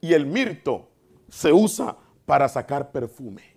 [0.00, 0.88] Y el mirto
[1.28, 3.56] se usa para sacar perfume.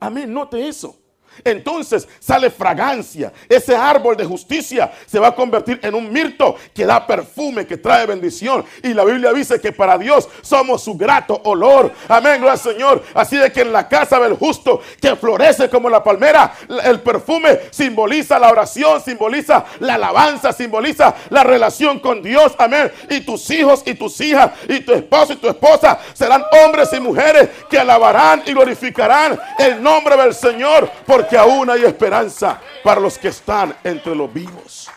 [0.00, 0.96] Amén, note eso.
[1.44, 3.32] Entonces sale fragancia.
[3.48, 7.76] Ese árbol de justicia se va a convertir en un mirto que da perfume, que
[7.76, 8.64] trae bendición.
[8.82, 11.92] Y la Biblia dice que para Dios somos su grato olor.
[12.08, 13.02] Amén, gloria al Señor.
[13.14, 16.52] Así de que en la casa del justo, que florece como la palmera,
[16.84, 22.54] el perfume simboliza la oración, simboliza la alabanza, simboliza la relación con Dios.
[22.58, 22.90] Amén.
[23.10, 27.00] Y tus hijos y tus hijas y tu esposo y tu esposa serán hombres y
[27.00, 30.90] mujeres que alabarán y glorificarán el nombre del Señor.
[31.06, 34.88] Porque que aún hay esperanza para los que están entre los vivos.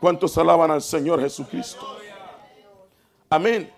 [0.00, 1.98] ¿Cuántos alaban al Señor Jesucristo?
[3.30, 3.72] Amén.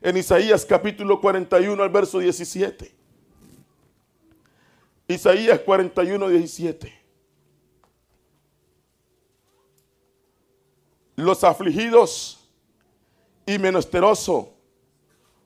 [0.00, 2.94] En Isaías capítulo 41 al verso 17.
[5.08, 6.98] Isaías 41, 17.
[11.16, 12.48] Los afligidos
[13.46, 14.46] y menesterosos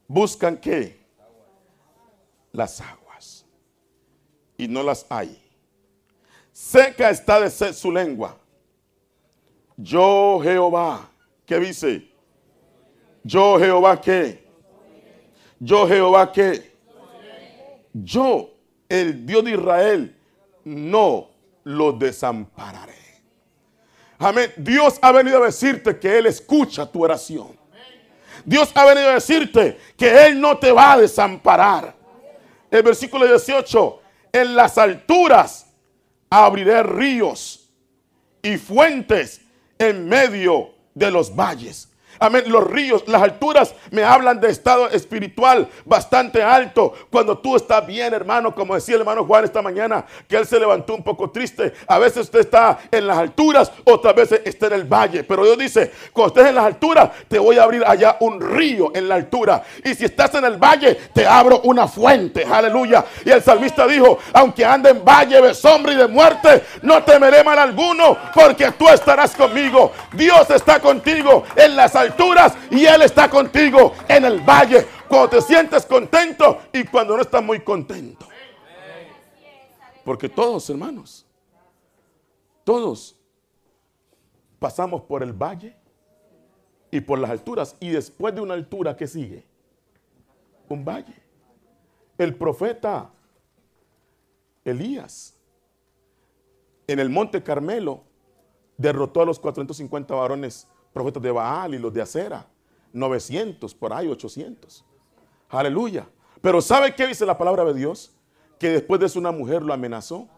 [0.07, 1.01] buscan qué?
[2.53, 3.02] Las aguas
[4.57, 5.41] y no las hay.
[6.53, 8.37] Seca está de sed su lengua.
[9.77, 11.09] Yo Jehová,
[11.47, 12.11] ¿qué dice?
[13.25, 14.45] Yo Jehová qué?
[15.59, 16.73] Yo Jehová qué?
[17.93, 18.51] Yo,
[18.89, 20.17] el Dios de Israel,
[20.65, 21.31] no
[21.65, 23.03] lo desampararé.
[24.19, 24.53] Amén.
[24.57, 27.59] Dios ha venido a decirte que Él escucha tu oración.
[28.45, 31.95] Dios ha venido a decirte que Él no te va a desamparar.
[32.71, 34.02] El versículo 18,
[34.33, 35.67] en las alturas
[36.31, 37.71] abriré ríos
[38.43, 39.43] y fuentes
[39.79, 41.92] en medio de los valles.
[42.23, 42.45] Amén.
[42.47, 46.95] Los ríos, las alturas me hablan de estado espiritual bastante alto.
[47.11, 50.61] Cuando tú estás bien, hermano, como decía el hermano Juan esta mañana, que él se
[50.61, 51.73] levantó un poco triste.
[51.89, 55.25] A veces usted está en las alturas, otras veces está en el valle.
[55.25, 58.93] Pero Dios dice, cuando estés en las alturas, te voy a abrir allá un río
[58.95, 59.65] en la altura.
[59.85, 62.45] Y si estás en el valle, te abro una fuente.
[62.45, 63.05] Aleluya.
[63.25, 67.43] Y el salmista dijo, aunque ande en valle de sombra y de muerte, no temeré
[67.43, 69.91] mal alguno, porque tú estarás conmigo.
[70.13, 71.97] Dios está contigo en las
[72.71, 74.87] y Él está contigo en el valle.
[75.09, 78.27] Cuando te sientes contento y cuando no estás muy contento.
[80.05, 81.27] Porque todos, hermanos,
[82.65, 83.17] todos
[84.59, 85.77] pasamos por el valle
[86.91, 87.77] y por las alturas.
[87.79, 89.45] Y después de una altura, ¿qué sigue?
[90.69, 91.15] Un valle.
[92.19, 93.11] El profeta
[94.65, 95.35] Elías
[96.87, 98.03] en el monte Carmelo
[98.77, 102.47] derrotó a los 450 varones profetas de Baal y los de Acera.
[102.93, 104.85] 900, por ahí 800.
[105.49, 106.07] Aleluya.
[106.41, 108.13] Pero ¿sabe qué dice la palabra de Dios?
[108.59, 110.29] Que después de eso una mujer lo amenazó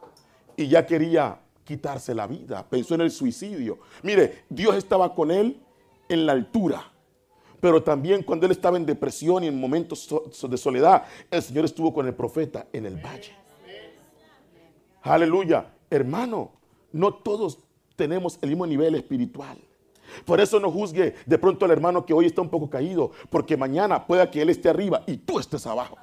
[0.56, 2.64] y ya quería quitarse la vida.
[2.68, 3.78] Pensó en el suicidio.
[4.02, 5.60] Mire, Dios estaba con él
[6.08, 6.90] en la altura.
[7.60, 10.08] Pero también cuando él estaba en depresión y en momentos
[10.48, 13.34] de soledad, el Señor estuvo con el profeta en el valle.
[15.02, 15.72] Aleluya.
[15.90, 16.52] Hermano,
[16.92, 17.58] no todos
[17.96, 19.58] tenemos el mismo nivel espiritual.
[20.24, 23.56] Por eso no juzgue de pronto al hermano que hoy está un poco caído, porque
[23.56, 25.96] mañana pueda que él esté arriba y tú estés abajo.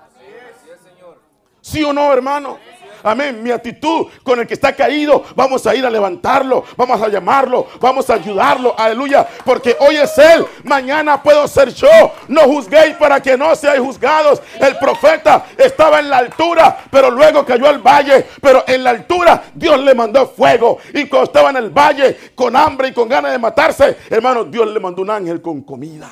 [1.72, 2.58] ¿Sí o no, hermano?
[3.04, 7.08] amén, mi actitud con el que está caído, vamos a ir a levantarlo, vamos a
[7.08, 11.88] llamarlo, vamos a ayudarlo, aleluya, porque hoy es Él, mañana puedo ser yo.
[12.28, 14.42] No juzguéis para que no seáis juzgados.
[14.60, 19.44] El profeta estaba en la altura, pero luego cayó al valle, pero en la altura
[19.56, 23.32] Dios le mandó fuego y cuando estaba en el valle con hambre y con ganas
[23.32, 26.10] de matarse, hermano, Dios le mandó un ángel con comida.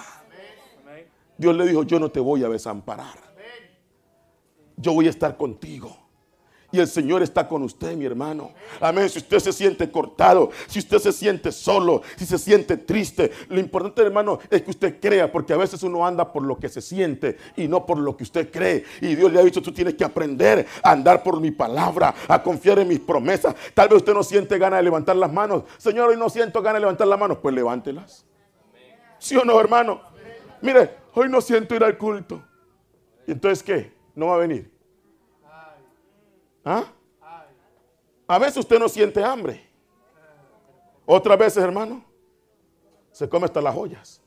[1.37, 3.28] Dios le dijo, yo no te voy a desamparar.
[4.81, 6.09] Yo voy a estar contigo.
[6.71, 8.51] Y el Señor está con usted, mi hermano.
[8.79, 9.09] Amén.
[9.09, 13.59] Si usted se siente cortado, si usted se siente solo, si se siente triste, lo
[13.59, 16.79] importante, hermano, es que usted crea, porque a veces uno anda por lo que se
[16.79, 18.85] siente y no por lo que usted cree.
[19.01, 22.41] Y Dios le ha dicho, tú tienes que aprender a andar por mi palabra, a
[22.43, 23.55] confiar en mis promesas.
[23.73, 25.63] Tal vez usted no siente ganas de levantar las manos.
[25.79, 27.39] Señor, hoy no siento ganas de levantar las manos.
[27.41, 28.25] Pues levántelas.
[29.17, 30.01] ¿Sí o no, hermano?
[30.61, 32.43] Mire, hoy no siento ir al culto.
[33.25, 33.98] ¿Y entonces qué?
[34.19, 34.69] ¿No va a venir?
[36.65, 36.83] ¿Ah?
[38.27, 39.65] A veces usted no siente hambre.
[41.05, 42.03] Otras veces, hermano,
[43.13, 44.21] se come hasta las joyas.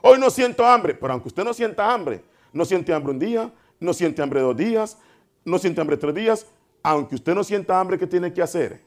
[0.00, 3.52] Hoy no siento hambre, pero aunque usted no sienta hambre, no siente hambre un día,
[3.78, 4.96] no siente hambre dos días,
[5.44, 6.46] no siente hambre tres días,
[6.82, 8.82] aunque usted no sienta hambre, ¿qué tiene que hacer?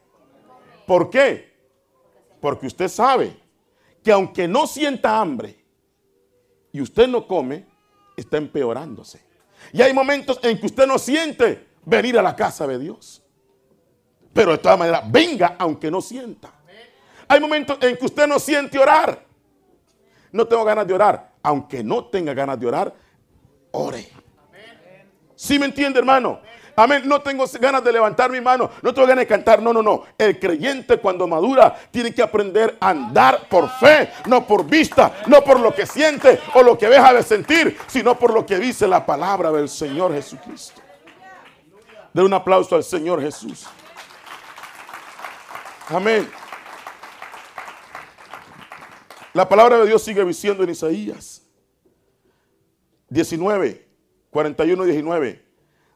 [0.87, 1.53] ¿Por qué?
[2.41, 3.39] Porque usted sabe
[4.03, 5.63] que aunque no sienta hambre
[6.71, 7.67] y usted no come,
[8.17, 9.30] está empeorándose.
[9.73, 13.23] Y hay momentos en que usted no siente venir a la casa de Dios.
[14.33, 16.53] Pero de todas maneras, venga aunque no sienta.
[17.27, 19.25] Hay momentos en que usted no siente orar.
[20.31, 21.31] No tengo ganas de orar.
[21.43, 22.93] Aunque no tenga ganas de orar,
[23.71, 24.07] ore.
[25.35, 26.39] ¿Sí me entiende, hermano?
[26.81, 27.03] Amén.
[27.05, 28.71] No tengo ganas de levantar mi mano.
[28.81, 29.61] No tengo ganas de cantar.
[29.61, 30.03] No, no, no.
[30.17, 35.43] El creyente cuando madura tiene que aprender a andar por fe, no por vista, no
[35.43, 38.87] por lo que siente o lo que deja de sentir, sino por lo que dice
[38.87, 40.81] la palabra del Señor Jesucristo.
[42.13, 43.67] De un aplauso al Señor Jesús.
[45.89, 46.27] Amén.
[49.33, 51.43] La palabra de Dios sigue diciendo en Isaías
[53.09, 53.87] 19,
[54.31, 55.50] 41 y 19.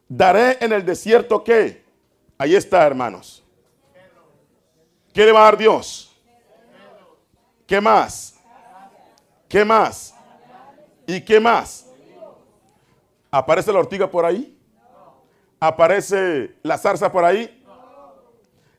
[0.07, 1.83] Daré en el desierto qué?
[2.37, 3.43] Ahí está, hermanos.
[5.13, 6.13] ¿Qué le va a dar Dios?
[7.65, 8.35] ¿Qué más?
[9.47, 10.13] ¿Qué más?
[11.07, 11.85] ¿Y qué más?
[13.31, 14.57] ¿Aparece la ortiga por ahí?
[15.59, 17.63] ¿Aparece la zarza por ahí?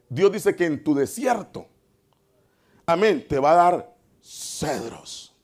[0.08, 1.66] Dios dice que en tu desierto,
[2.84, 5.34] amén, te va a dar cedros.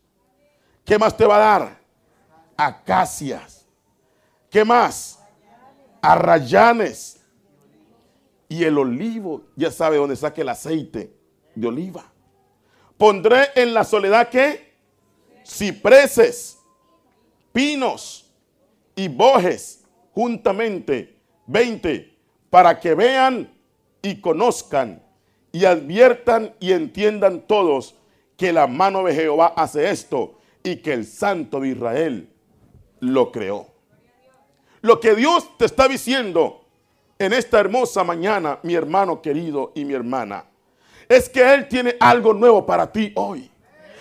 [0.85, 1.81] ¿Qué más te va a dar?
[2.57, 3.66] Acacias.
[4.51, 5.22] ¿Qué más?
[6.03, 7.21] Arrayanes.
[8.49, 11.17] Y el olivo, ya sabe dónde saque el aceite
[11.55, 12.05] de oliva.
[12.99, 14.75] Pondré en la soledad que
[15.47, 16.59] cipreses,
[17.53, 18.31] pinos
[18.95, 22.15] y bojes juntamente 20,
[22.51, 23.51] para que vean
[24.03, 25.03] y conozcan
[25.53, 27.95] y adviertan y entiendan todos
[28.37, 32.29] que la mano de Jehová hace esto y que el Santo de Israel
[33.01, 33.72] lo creó.
[34.83, 36.61] Lo que Dios te está diciendo
[37.16, 40.45] en esta hermosa mañana, mi hermano querido y mi hermana,
[41.09, 43.49] es que Él tiene algo nuevo para ti hoy.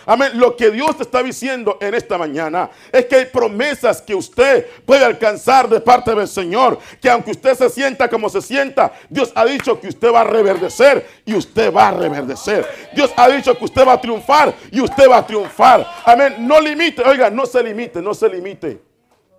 [0.08, 0.32] Amén.
[0.34, 4.66] Lo que Dios te está diciendo en esta mañana es que hay promesas que usted
[4.84, 6.80] puede alcanzar de parte del Señor.
[7.00, 10.24] Que aunque usted se sienta como se sienta, Dios ha dicho que usted va a
[10.24, 12.68] reverdecer y usted va a reverdecer.
[12.96, 15.86] Dios ha dicho que usted va a triunfar y usted va a triunfar.
[16.04, 16.38] Amén.
[16.40, 18.82] No limite, oiga, no se limite, no se limite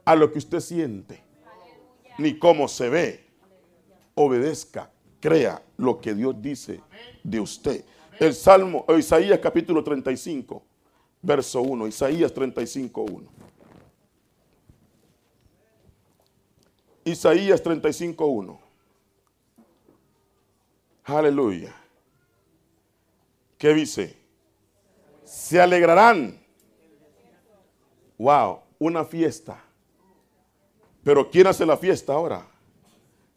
[0.04, 1.31] a lo que usted siente
[2.18, 3.24] ni cómo se ve.
[4.14, 6.80] Obedezca, crea lo que Dios dice
[7.22, 7.84] de usted.
[8.18, 10.62] El Salmo, Isaías capítulo 35,
[11.22, 11.86] verso 1.
[11.86, 13.30] Isaías 35, 1.
[17.04, 18.60] Isaías 35, 1.
[21.04, 21.74] Aleluya.
[23.58, 24.16] ¿Qué dice?
[25.24, 26.40] Se alegrarán.
[28.18, 29.61] Wow, una fiesta.
[31.04, 32.46] Pero ¿quién hace la fiesta ahora?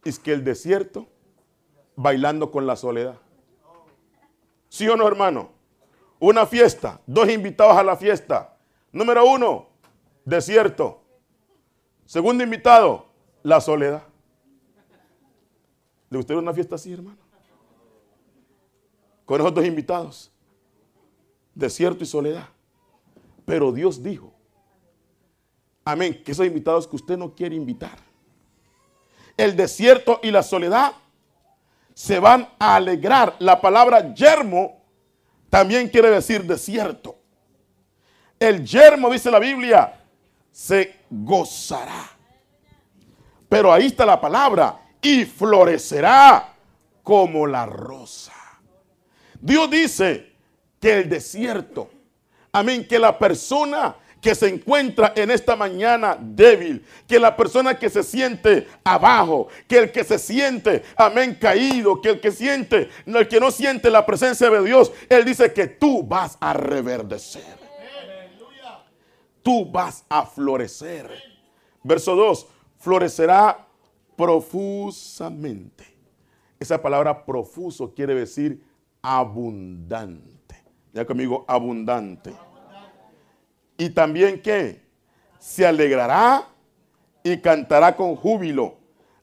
[0.04, 1.08] Es que el desierto
[1.95, 3.17] bailando con la soledad.
[4.69, 5.49] ¿Sí o no, hermano?
[6.19, 8.58] Una fiesta, dos invitados a la fiesta.
[8.91, 9.67] Número uno,
[10.23, 11.01] desierto.
[12.06, 13.08] Segundo invitado,
[13.41, 14.04] la soledad.
[16.10, 17.17] ¿Le gustaría una fiesta así, hermano?
[19.25, 20.32] Con esos dos invitados.
[21.55, 22.47] Desierto y soledad.
[23.45, 24.34] Pero Dios dijo,
[25.86, 27.97] amén, que esos invitados que usted no quiere invitar.
[29.38, 30.93] El desierto y la soledad
[31.93, 33.36] se van a alegrar.
[33.39, 34.81] La palabra yermo
[35.49, 37.15] también quiere decir desierto.
[38.39, 40.01] El yermo, dice la Biblia,
[40.51, 42.09] se gozará.
[43.47, 44.81] Pero ahí está la palabra.
[45.01, 46.55] y florecerá
[47.03, 48.33] como la rosa.
[49.39, 50.33] Dios dice
[50.79, 51.91] que el desierto,
[52.51, 53.95] amén, que la persona
[54.26, 59.78] que se encuentra en esta mañana débil, que la persona que se siente abajo, que
[59.78, 64.03] el que se siente, amén, caído, que el que siente, el que no siente la
[64.03, 67.43] presencia de Dios, Él dice que tú vas a reverdecer.
[69.43, 71.07] Tú vas a florecer.
[71.84, 72.47] Verso 2,
[72.80, 73.67] florecerá
[74.15, 75.86] profusamente.
[76.59, 78.59] Esa palabra profuso quiere decir
[79.03, 80.63] abundante.
[80.93, 82.34] Ya conmigo, abundante.
[83.78, 84.82] Y también que
[85.39, 86.47] se alegrará
[87.23, 88.78] y cantará con júbilo.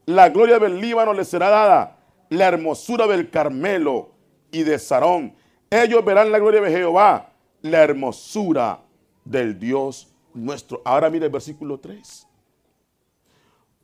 [0.07, 1.98] La gloria del Líbano le será dada,
[2.28, 4.11] la hermosura del Carmelo
[4.50, 5.34] y de Sarón.
[5.70, 7.32] Ellos verán la gloria de Jehová,
[7.62, 8.80] la hermosura
[9.24, 10.82] del Dios nuestro.
[10.84, 12.26] Ahora mire el versículo 3.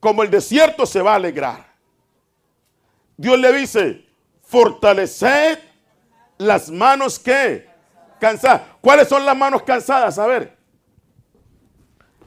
[0.01, 1.66] Como el desierto se va a alegrar.
[3.16, 4.07] Dios le dice,
[4.43, 5.59] fortaleced
[6.39, 7.69] las manos que
[8.21, 8.62] cansadas.
[8.81, 10.19] ¿Cuáles son las manos cansadas?
[10.19, 10.58] A ver.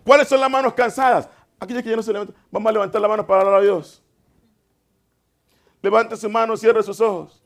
[0.03, 1.29] ¿Cuáles son las manos cansadas?
[1.59, 2.35] Aquellas que ya no se levantan.
[2.49, 4.01] Vamos a levantar la mano para hablar a Dios.
[5.81, 7.41] Levante su mano, cierre sus ojos.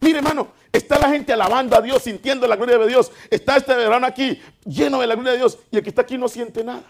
[0.00, 3.12] Mire, hermano, está la gente alabando a Dios, sintiendo la gloria de Dios.
[3.30, 6.18] Está este verano aquí lleno de la gloria de Dios y el que está aquí
[6.18, 6.82] no siente nada.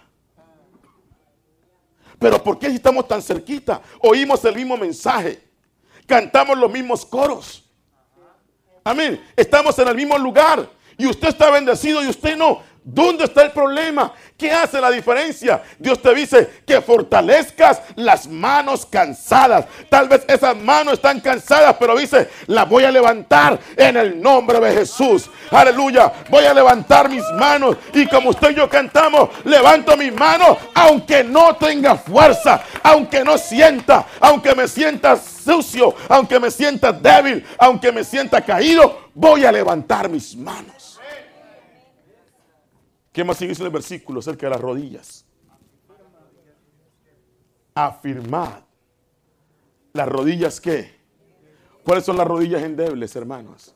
[2.19, 3.83] Pero ¿por qué estamos tan cerquita?
[4.01, 5.43] Oímos el mismo mensaje.
[6.07, 7.69] Cantamos los mismos coros.
[8.85, 9.23] Amén.
[9.37, 10.69] Estamos en el mismo lugar.
[10.97, 12.63] Y usted está bendecido y usted no.
[12.85, 14.13] ¿Dónde está el problema?
[14.37, 15.63] ¿Qué hace la diferencia?
[15.79, 19.67] Dios te dice que fortalezcas las manos cansadas.
[19.89, 24.59] Tal vez esas manos están cansadas, pero dice, las voy a levantar en el nombre
[24.59, 25.31] de Jesús.
[25.53, 26.13] Aleluya.
[26.29, 27.77] Voy a levantar mis manos.
[27.95, 33.39] Y como usted y yo cantamos, levanto mis manos, aunque no tenga fuerza, aunque no
[33.39, 39.53] sienta, aunque me sienta sucio, aunque me sienta débil, aunque me sienta caído, voy a
[39.53, 40.82] levantar mis manos.
[43.13, 45.27] ¿Qué más sigue en el versículo acerca de las rodillas?
[47.75, 48.61] Afirmad.
[49.93, 50.95] ¿Las rodillas qué?
[51.85, 53.75] ¿Cuáles son las rodillas endebles, hermanos?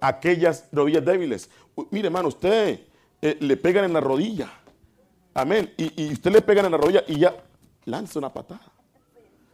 [0.00, 1.48] Aquellas rodillas débiles.
[1.90, 2.80] Mire, hermano, usted
[3.22, 4.50] eh, le pegan en la rodilla.
[5.32, 5.72] Amén.
[5.76, 7.36] Y, usted le pegan en la rodilla y ya
[7.84, 8.72] lanza una patada.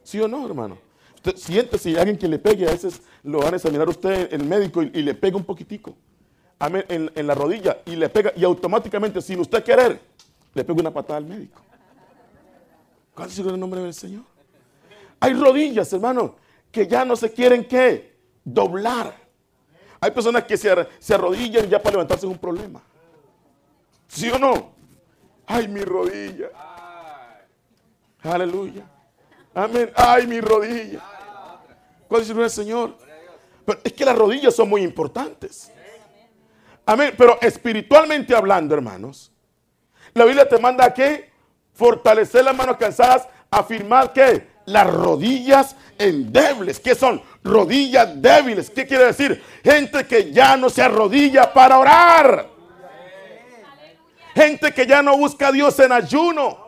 [0.02, 0.78] ¿Sí o no, hermano?
[1.34, 4.82] Siente si alguien que le pegue, a veces lo van a examinar usted, el médico,
[4.82, 5.96] y, y le pega un poquitico
[6.60, 10.00] en, la rodilla y le pega, y automáticamente, sin usted querer,
[10.54, 11.60] le pega una patada al médico.
[13.14, 14.24] ¿Cuál es el nombre del Señor?
[15.20, 16.36] Hay rodillas, hermano,
[16.70, 19.14] que ya no se quieren que doblar.
[20.00, 22.82] Hay personas que se, se arrodillan ya para levantarse es un problema.
[24.08, 24.72] ¿Sí o no?
[25.46, 26.50] Ay, mi rodilla.
[28.22, 28.84] Aleluya.
[29.54, 29.90] Amén.
[29.94, 31.02] Ay, mi rodilla.
[32.08, 32.96] ¿Cuál es el Señor?
[33.64, 35.72] Pero es que las rodillas son muy importantes.
[36.86, 37.14] Amén.
[37.18, 39.32] Pero espiritualmente hablando, hermanos,
[40.14, 41.30] la Biblia te manda a que
[41.74, 46.80] fortalecer las manos cansadas, afirmar que las rodillas endebles.
[46.80, 47.22] ¿Qué son?
[47.42, 48.70] Rodillas débiles.
[48.70, 49.42] ¿Qué quiere decir?
[49.62, 52.48] Gente que ya no se arrodilla para orar.
[54.34, 56.65] Gente que ya no busca a Dios en ayuno.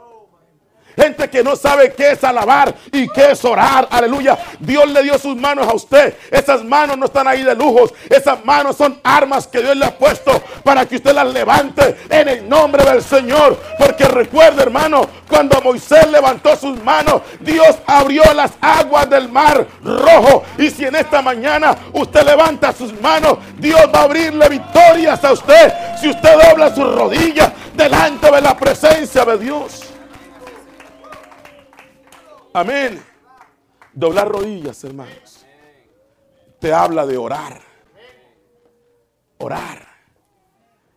[0.98, 3.86] Gente que no sabe qué es alabar y qué es orar.
[3.88, 4.36] Aleluya.
[4.58, 6.16] Dios le dio sus manos a usted.
[6.28, 7.94] Esas manos no están ahí de lujos.
[8.10, 10.32] Esas manos son armas que Dios le ha puesto
[10.64, 13.56] para que usted las levante en el nombre del Señor.
[13.78, 20.42] Porque recuerde, hermano, cuando Moisés levantó sus manos, Dios abrió las aguas del mar rojo.
[20.58, 25.30] Y si en esta mañana usted levanta sus manos, Dios va a abrirle victorias a
[25.30, 25.72] usted.
[26.00, 29.87] Si usted dobla sus rodillas delante de la presencia de Dios.
[32.58, 33.00] Amén.
[33.92, 35.46] Doblar rodillas, hermanos.
[36.58, 37.60] Te habla de orar.
[39.38, 39.86] Orar.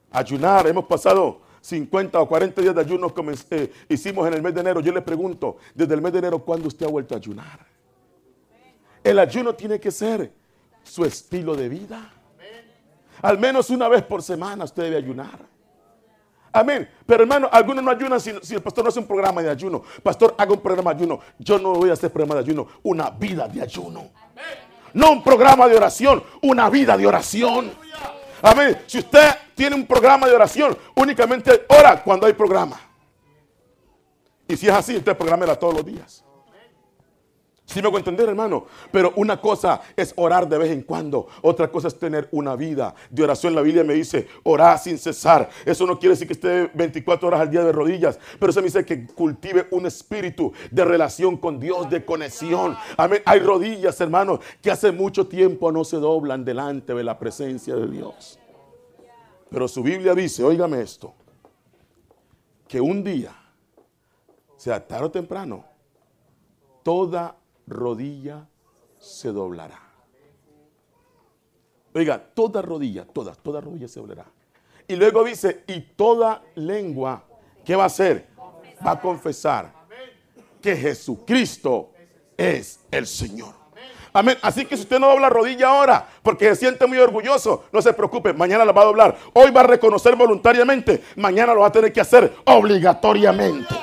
[0.10, 0.66] Ayunar.
[0.66, 4.62] Hemos pasado 50 o 40 días de ayuno como eh, hicimos en el mes de
[4.62, 4.80] enero.
[4.82, 7.64] Yo le pregunto, desde el mes de enero, ¿cuándo usted ha vuelto a ayunar?
[9.04, 10.34] El ayuno tiene que ser
[10.82, 12.12] su estilo de vida.
[13.22, 15.51] Al menos una vez por semana usted debe ayunar.
[16.54, 16.90] Amén.
[17.06, 19.84] Pero hermano, algunos no ayunan si, el pastor no hace un programa de ayuno.
[20.04, 21.20] Pastor, haga un programa de ayuno.
[21.40, 24.10] Yo no voy a hacer programa de ayuno, una vida de ayuno.
[24.94, 27.72] No un programa de oración, una vida de oración.
[28.42, 28.82] Amén.
[28.88, 32.80] Si usted tiene un programa de oración, únicamente ora cuando hay programa.
[34.48, 36.26] Y si es así, usted programela todos los días.
[37.72, 38.66] Sí me hago entender, hermano.
[38.92, 41.28] Pero una cosa es orar de vez en cuando.
[41.42, 43.56] Otra cosa es tener una vida de oración.
[43.56, 45.50] La Biblia me dice, orar sin cesar.
[45.66, 48.20] Eso no quiere decir que esté 24 horas al día de rodillas.
[48.38, 52.76] Pero eso me dice que cultive un espíritu de relación con Dios, de conexión.
[52.98, 53.22] Amén.
[53.26, 57.88] Hay rodillas, hermano, que hace mucho tiempo no se doblan delante de la presencia de
[57.88, 58.38] Dios.
[59.50, 61.14] Pero su Biblia dice, óigame esto,
[62.68, 63.34] que un día,
[64.58, 65.66] sea tarde o temprano,
[66.84, 67.36] toda
[67.72, 68.48] rodilla
[69.00, 69.80] se doblará.
[71.94, 74.26] Oiga, toda rodilla, toda, rodilla se doblará.
[74.88, 77.24] Y luego dice, y toda lengua,
[77.66, 78.28] ¿qué va a hacer?
[78.86, 79.72] Va a confesar
[80.62, 81.92] que Jesucristo
[82.38, 83.54] es el Señor.
[84.14, 84.38] Amén.
[84.42, 87.94] Así que si usted no dobla rodilla ahora, porque se siente muy orgulloso, no se
[87.94, 89.18] preocupe, mañana la va a doblar.
[89.34, 93.74] Hoy va a reconocer voluntariamente, mañana lo va a tener que hacer obligatoriamente.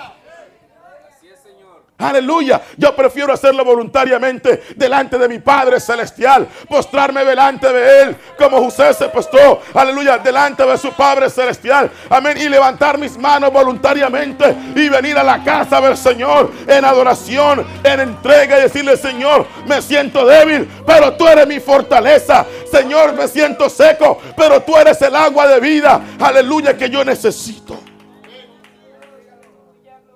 [1.98, 2.62] Aleluya.
[2.76, 6.46] Yo prefiero hacerlo voluntariamente delante de mi Padre Celestial.
[6.68, 9.60] Postrarme delante de Él como José se postó.
[9.74, 10.18] Aleluya.
[10.18, 11.90] Delante de su Padre Celestial.
[12.08, 12.38] Amén.
[12.38, 18.00] Y levantar mis manos voluntariamente y venir a la casa del Señor en adoración, en
[18.00, 22.46] entrega y decirle, Señor, me siento débil, pero tú eres mi fortaleza.
[22.70, 26.00] Señor, me siento seco, pero tú eres el agua de vida.
[26.20, 27.87] Aleluya que yo necesito.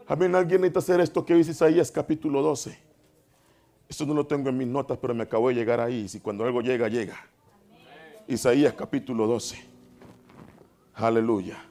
[0.07, 0.35] Amén.
[0.35, 2.79] Alguien necesita hacer esto que dice Isaías capítulo 12.
[3.89, 6.09] Esto no lo tengo en mis notas, pero me acabo de llegar ahí.
[6.09, 7.17] Si cuando algo llega, llega.
[8.27, 9.63] Isaías capítulo 12.
[10.95, 11.63] Aleluya.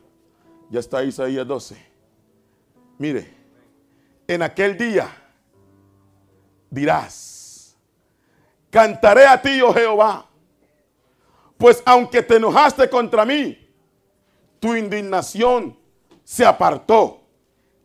[0.69, 1.77] Ya está Isaías 12.
[2.97, 3.33] Mire,
[4.27, 5.09] en aquel día
[6.69, 7.75] dirás,
[8.69, 10.29] cantaré a ti, oh Jehová,
[11.57, 13.57] pues aunque te enojaste contra mí,
[14.59, 15.77] tu indignación
[16.23, 17.20] se apartó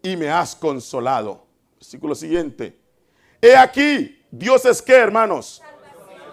[0.03, 1.47] y me has consolado.
[1.79, 2.79] Versículo siguiente.
[3.41, 5.63] He aquí, Dios es que, hermanos,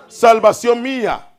[0.07, 0.82] salvación.
[0.82, 1.30] mía.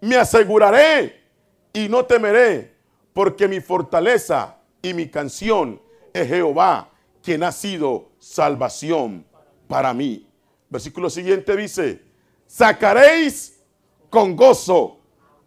[0.00, 1.24] Me aseguraré
[1.72, 2.74] y no temeré,
[3.12, 5.80] porque mi fortaleza y mi canción
[6.12, 6.90] es Jehová,
[7.22, 9.26] quien ha sido salvación
[9.66, 10.26] para mí.
[10.70, 12.02] Versículo siguiente dice,
[12.46, 13.60] sacaréis
[14.08, 15.00] con gozo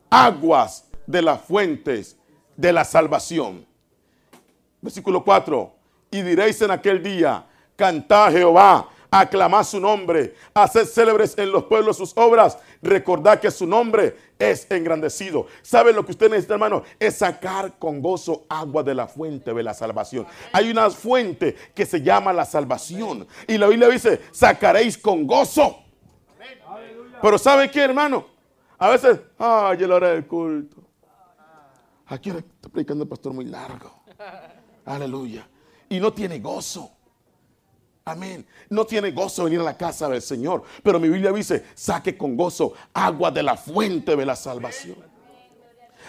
[0.09, 2.17] aguas de las fuentes
[2.55, 3.65] de la salvación.
[4.81, 5.73] Versículo 4,
[6.11, 7.45] y diréis en aquel día,
[7.75, 13.65] cantad Jehová, aclamad su nombre, haced célebres en los pueblos sus obras, recordad que su
[13.65, 15.47] nombre es engrandecido.
[15.61, 16.83] ¿Sabe lo que usted necesita, hermano?
[16.99, 20.25] Es sacar con gozo agua de la fuente de la salvación.
[20.51, 23.27] Hay una fuente que se llama la salvación.
[23.47, 25.79] Y la Biblia dice, sacaréis con gozo.
[27.21, 28.25] Pero ¿sabe qué, hermano?
[28.77, 30.77] A veces, ay, la hora del culto.
[32.07, 34.03] Aquí está predicando el pastor muy largo.
[34.85, 35.47] Aleluya
[35.91, 36.89] y no tiene gozo.
[38.05, 38.47] Amén.
[38.69, 40.63] No tiene gozo venir a la casa del Señor.
[40.81, 44.95] Pero mi Biblia dice, saque con gozo agua de la fuente de la salvación.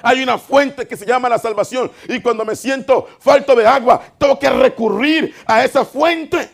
[0.01, 1.91] Hay una fuente que se llama la salvación.
[2.09, 6.49] Y cuando me siento falto de agua, tengo que recurrir a esa fuente.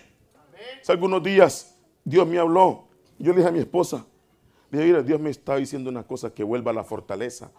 [0.80, 2.88] Hace algunos días Dios me habló.
[3.18, 4.06] Yo le dije a mi esposa,
[4.70, 7.50] dije, mira, Dios me está diciendo una cosa que vuelva a la fortaleza.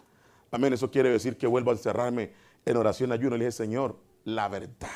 [0.50, 0.74] Amén.
[0.74, 2.32] Eso quiere decir que vuelva a encerrarme
[2.66, 3.38] en oración, ayuno.
[3.38, 4.90] Le dije, Señor, la verdad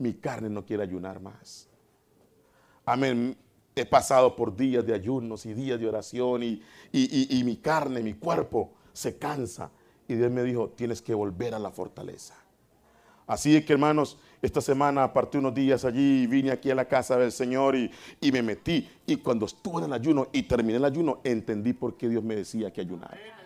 [0.00, 1.68] mi carne no quiere ayunar más.
[2.84, 3.36] Amén.
[3.76, 8.14] He pasado por días de ayunos y días de oración y, y, mi carne, mi
[8.14, 9.70] cuerpo se cansa.
[10.08, 12.34] Y Dios me dijo, tienes que volver a la fortaleza.
[13.26, 17.30] Así que hermanos, esta semana aparté unos días allí, vine aquí a la casa del
[17.30, 17.90] Señor y,
[18.20, 18.88] y me metí.
[19.06, 22.34] Y cuando estuve en el ayuno y terminé el ayuno, entendí por qué Dios me
[22.34, 23.39] decía que ayunara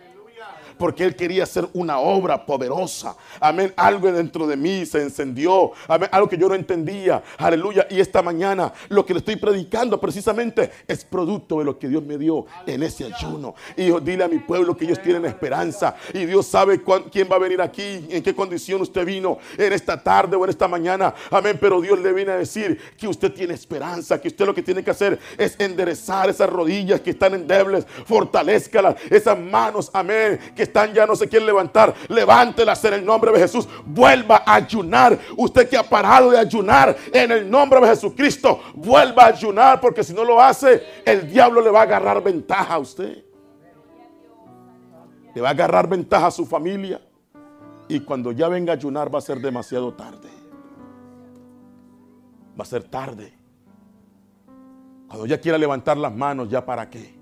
[0.77, 3.15] porque Él quería hacer una obra poderosa.
[3.39, 3.73] Amén.
[3.75, 5.71] Algo dentro de mí se encendió.
[5.87, 6.09] Amén.
[6.11, 7.23] Algo que yo no entendía.
[7.37, 7.87] Aleluya.
[7.89, 12.03] Y esta mañana lo que le estoy predicando precisamente es producto de lo que Dios
[12.03, 13.55] me dio en ese ayuno.
[13.75, 15.95] Y dile a mi pueblo que ellos tienen esperanza.
[16.13, 16.81] Y Dios sabe
[17.11, 20.49] quién va a venir aquí, en qué condición usted vino en esta tarde o en
[20.49, 21.13] esta mañana.
[21.31, 21.57] Amén.
[21.59, 24.83] Pero Dios le viene a decir que usted tiene esperanza, que usted lo que tiene
[24.83, 30.24] que hacer es enderezar esas rodillas que están endebles, fortalezcalas, esas manos, amén,
[30.55, 33.67] que están ya no se quieren levantar, levántelas en el nombre de Jesús.
[33.85, 35.17] Vuelva a ayunar.
[35.37, 40.03] Usted que ha parado de ayunar en el nombre de Jesucristo, vuelva a ayunar porque
[40.03, 43.23] si no lo hace, el diablo le va a agarrar ventaja a usted.
[45.33, 47.01] Le va a agarrar ventaja a su familia.
[47.87, 50.29] Y cuando ya venga a ayunar va a ser demasiado tarde.
[52.57, 53.33] Va a ser tarde.
[55.07, 57.13] Cuando ya quiera levantar las manos, ¿ya para qué?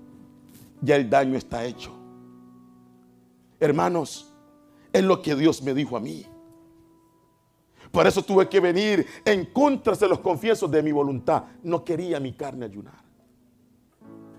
[0.80, 2.03] Ya el daño está hecho.
[3.64, 4.30] Hermanos,
[4.92, 6.26] es lo que Dios me dijo a mí.
[7.90, 11.44] Por eso tuve que venir en contra, se los confieso, de mi voluntad.
[11.62, 13.02] No quería mi carne ayunar.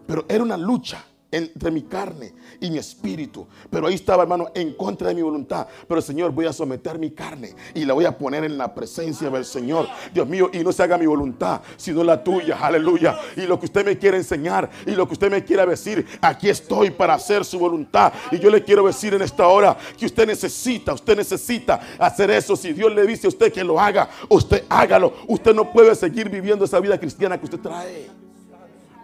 [0.06, 1.04] Pero era una lucha
[1.36, 3.46] entre mi carne y mi espíritu.
[3.70, 5.68] Pero ahí estaba, hermano, en contra de mi voluntad.
[5.88, 9.30] Pero Señor, voy a someter mi carne y la voy a poner en la presencia
[9.30, 9.88] del Señor.
[10.14, 12.58] Dios mío, y no se haga mi voluntad, sino la tuya.
[12.60, 13.20] Aleluya.
[13.36, 16.50] Y lo que usted me quiere enseñar y lo que usted me quiera decir, aquí
[16.50, 18.14] estoy para hacer su voluntad.
[18.32, 22.56] Y yo le quiero decir en esta hora que usted necesita, usted necesita hacer eso.
[22.56, 25.14] Si Dios le dice a usted que lo haga, usted hágalo.
[25.28, 28.25] Usted no puede seguir viviendo esa vida cristiana que usted trae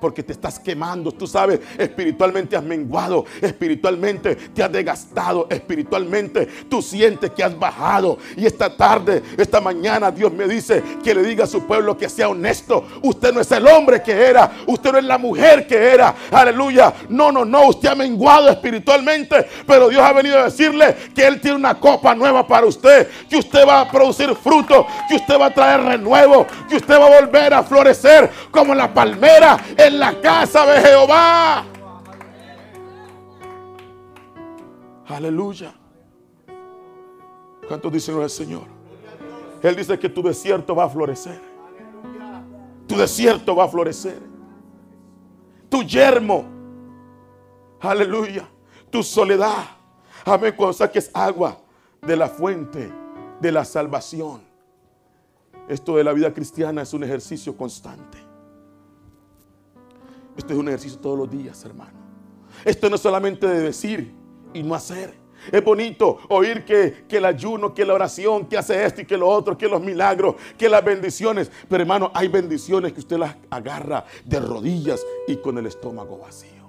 [0.02, 1.12] porque te estás quemando.
[1.12, 8.18] Tú sabes, espiritualmente has menguado, espiritualmente te has desgastado, espiritualmente tú sientes que has bajado.
[8.36, 12.10] Y esta tarde, esta mañana, Dios me dice que le diga a su pueblo que
[12.10, 12.86] sea honesto.
[13.04, 16.16] Usted no es el hombre que era, usted no es la mujer que era.
[16.32, 16.94] Aleluya.
[17.10, 21.40] No, no, no, usted ha menguado espiritualmente, pero Dios ha venido a decirle que Él
[21.40, 25.48] tiene una copa nueva para usted, que usted va a producir fruto, que usted va
[25.48, 29.58] a traer renuevo, que usted va a volver a florecer como la palmera
[30.00, 31.66] la casa de Jehová.
[35.08, 35.74] Aleluya.
[37.68, 38.64] ¿Cuántos dicen el Señor?
[39.62, 41.40] Él dice que tu desierto va a florecer.
[42.88, 44.20] Tu desierto va a florecer.
[45.70, 46.46] Tu yermo.
[47.80, 48.48] Aleluya.
[48.90, 49.66] Tu soledad.
[50.26, 50.54] Amén.
[50.56, 51.58] Cuando saques agua
[52.02, 52.92] de la fuente
[53.40, 54.42] de la salvación.
[55.68, 58.18] Esto de la vida cristiana es un ejercicio constante.
[60.38, 62.00] Esto es un ejercicio todos los días, hermano.
[62.66, 64.14] Esto no es solamente de decir
[64.54, 65.20] y no hacer.
[65.52, 69.18] Es bonito oír que, que, el ayuno, que la oración, que hace esto y que
[69.18, 71.52] lo otro, que los milagros, que las bendiciones.
[71.68, 76.62] Pero hermano, hay bendiciones que usted las agarra de rodillas y con el estómago vacío.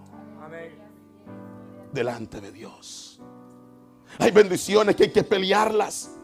[1.92, 3.20] Delante de Dios.
[4.18, 6.18] Hay bendiciones que hay que pelearlas.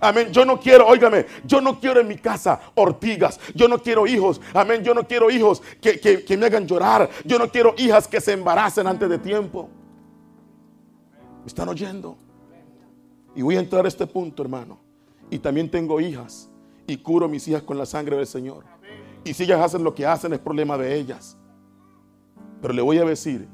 [0.00, 0.32] Amén.
[0.32, 3.40] Yo no quiero, óigame, yo no quiero en mi casa ortigas.
[3.54, 4.40] Yo no quiero hijos.
[4.54, 4.82] Amén.
[4.84, 7.08] Yo no quiero hijos que, me hagan llorar.
[7.24, 9.68] Yo no quiero hijas que se embaracen antes de tiempo.
[11.40, 12.16] ¿Me están oyendo?
[13.34, 14.78] Y voy a entrar a este punto, hermano.
[15.30, 16.50] Y también tengo hijas.
[16.86, 18.64] Y curo mis hijas con la sangre del Señor.
[19.24, 21.36] Y si ellas hacen lo que hacen, es problema de ellas.
[22.60, 23.48] Pero le voy a decir,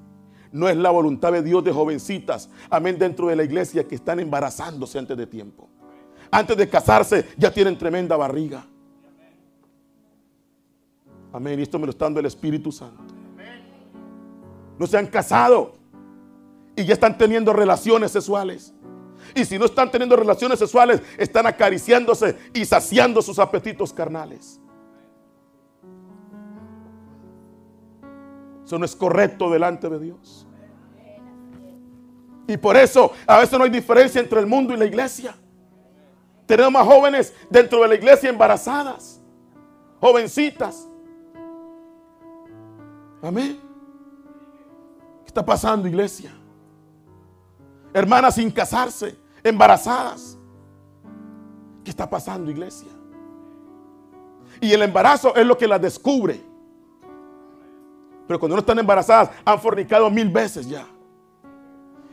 [0.52, 4.20] no es la voluntad de Dios de jovencitas, amén, dentro de la iglesia que están
[4.20, 5.68] embarazándose antes de tiempo
[6.30, 8.64] antes de casarse ya tienen tremenda barriga.
[11.32, 11.58] Amén.
[11.58, 13.14] Y esto me lo está dando el Espíritu Santo.
[14.78, 15.74] No se han casado
[16.74, 18.72] y ya están teniendo relaciones sexuales.
[19.34, 24.60] Y si no están teniendo relaciones sexuales, están acariciándose y saciando sus apetitos carnales.
[28.64, 30.46] Eso no es correcto delante de Dios.
[32.48, 35.34] Y por eso a veces no hay diferencia entre el mundo y la iglesia.
[36.46, 39.20] Tenemos más jóvenes dentro de la iglesia embarazadas.
[40.00, 40.88] Jovencitas.
[43.22, 43.60] Amén.
[45.22, 46.32] ¿Qué está pasando, iglesia?
[47.92, 50.38] Hermanas sin casarse, embarazadas.
[51.82, 52.88] ¿Qué está pasando, iglesia?
[54.60, 56.40] Y el embarazo es lo que las descubre.
[58.26, 60.86] Pero cuando no están embarazadas, han fornicado mil veces ya.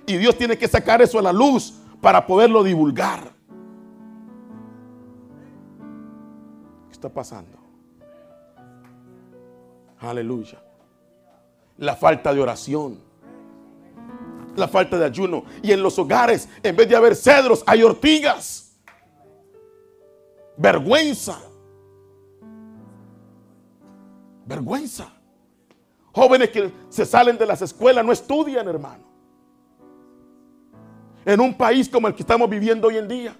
[0.06, 3.33] Y Dios tiene que sacar eso a la luz para poderlo divulgar.
[7.04, 7.58] Está pasando?
[9.99, 10.58] Aleluya.
[11.78, 12.97] La falta de oración.
[14.56, 15.43] La falta de ayuno.
[15.62, 18.78] Y en los hogares, en vez de haber cedros, hay ortigas.
[20.56, 21.41] Vergüenza.
[24.45, 25.12] Vergüenza.
[26.14, 29.04] Jóvenes que se salen de las escuelas no estudian, hermano.
[31.26, 33.36] En un país como el que estamos viviendo hoy en día,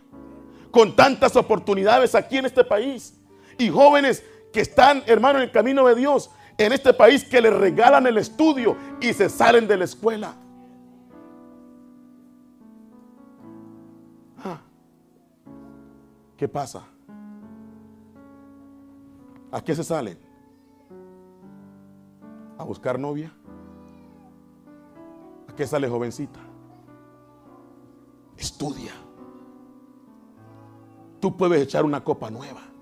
[0.72, 3.20] con tantas oportunidades aquí en este país,
[3.58, 7.54] y jóvenes que están, hermano, en el camino de Dios, en este país que les
[7.54, 10.36] regalan el estudio y se salen de la escuela.
[14.44, 14.62] Ah.
[16.38, 16.84] ¿Qué pasa?
[19.52, 20.18] ¿A qué se salen?
[22.58, 23.32] ¿A buscar novia?
[25.48, 26.40] ¿A qué sale jovencita?
[28.38, 28.94] Estudia.
[31.20, 32.73] Tú puedes echar una copa nueva.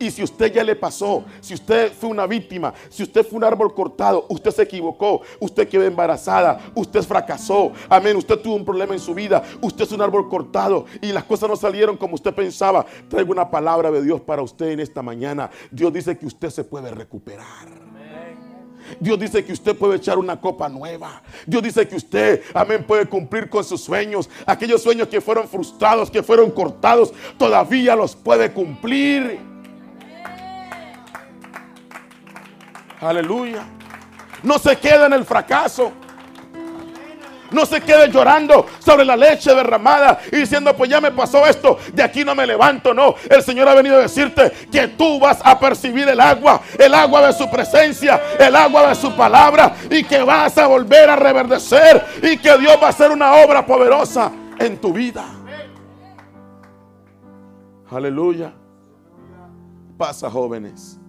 [0.00, 3.44] Y si usted ya le pasó, si usted fue una víctima, si usted fue un
[3.44, 8.94] árbol cortado, usted se equivocó, usted quedó embarazada, usted fracasó, amén, usted tuvo un problema
[8.94, 12.34] en su vida, usted es un árbol cortado y las cosas no salieron como usted
[12.34, 15.50] pensaba, traigo una palabra de Dios para usted en esta mañana.
[15.70, 17.68] Dios dice que usted se puede recuperar.
[18.98, 21.22] Dios dice que usted puede echar una copa nueva.
[21.46, 24.30] Dios dice que usted, amén, puede cumplir con sus sueños.
[24.46, 29.49] Aquellos sueños que fueron frustrados, que fueron cortados, todavía los puede cumplir.
[33.00, 33.64] Aleluya.
[34.42, 35.92] No se quede en el fracaso.
[37.50, 41.78] No se quede llorando sobre la leche derramada y diciendo, pues ya me pasó esto,
[41.92, 42.94] de aquí no me levanto.
[42.94, 46.94] No, el Señor ha venido a decirte que tú vas a percibir el agua, el
[46.94, 51.16] agua de su presencia, el agua de su palabra y que vas a volver a
[51.16, 55.24] reverdecer y que Dios va a hacer una obra poderosa en tu vida.
[57.90, 58.52] Aleluya.
[59.98, 60.99] Pasa, jóvenes.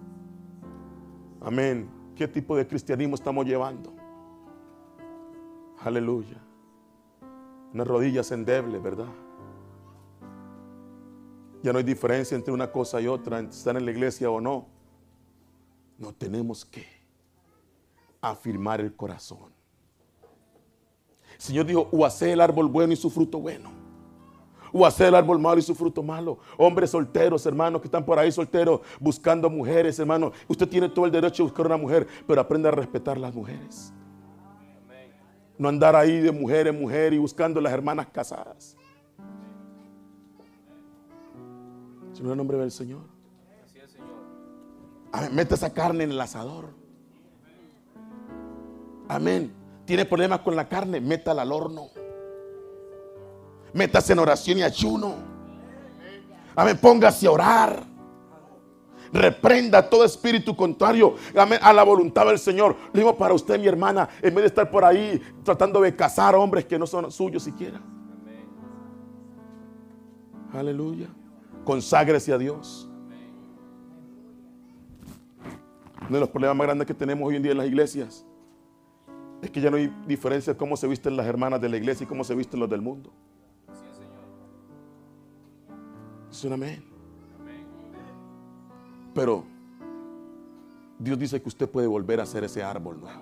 [1.44, 1.90] Amén.
[2.14, 3.92] ¿Qué tipo de cristianismo estamos llevando?
[5.80, 6.40] Aleluya.
[7.72, 9.08] Unas rodillas endebles, ¿verdad?
[11.62, 14.40] Ya no hay diferencia entre una cosa y otra, entre estar en la iglesia o
[14.40, 14.66] no.
[15.98, 16.86] No tenemos que
[18.20, 19.52] afirmar el corazón.
[21.34, 23.81] El Señor dijo, o hacer el árbol bueno y su fruto bueno.
[24.72, 26.38] O hacer el árbol malo y su fruto malo.
[26.56, 30.32] Hombres solteros, hermanos, que están por ahí solteros, buscando mujeres, hermano.
[30.48, 33.92] Usted tiene todo el derecho de buscar una mujer, pero aprenda a respetar las mujeres.
[35.58, 38.76] No andar ahí de mujer en mujer y buscando las hermanas casadas.
[42.12, 43.02] Señor, el nombre del Señor.
[45.12, 45.34] Amén.
[45.34, 46.70] Mete esa carne en el asador.
[49.08, 49.52] Amén.
[49.84, 51.88] Tiene problemas con la carne, métala al horno.
[53.72, 55.14] Métase en oración y ayuno.
[56.54, 56.78] Amén.
[56.80, 57.92] Póngase a orar.
[59.12, 62.76] Reprenda todo espíritu contrario a la voluntad del Señor.
[62.94, 66.34] Le digo para usted, mi hermana, en vez de estar por ahí tratando de cazar
[66.34, 67.80] hombres que no son suyos siquiera.
[70.52, 71.08] Aleluya.
[71.64, 72.88] Conságrese a Dios.
[76.00, 78.26] Uno de los problemas más grandes que tenemos hoy en día en las iglesias
[79.42, 82.06] es que ya no hay diferencia cómo se visten las hermanas de la iglesia y
[82.06, 83.12] cómo se visten los del mundo.
[86.32, 86.82] Es un amén.
[89.14, 89.44] Pero
[90.98, 93.20] Dios dice que usted puede volver a ser ese árbol nuevo.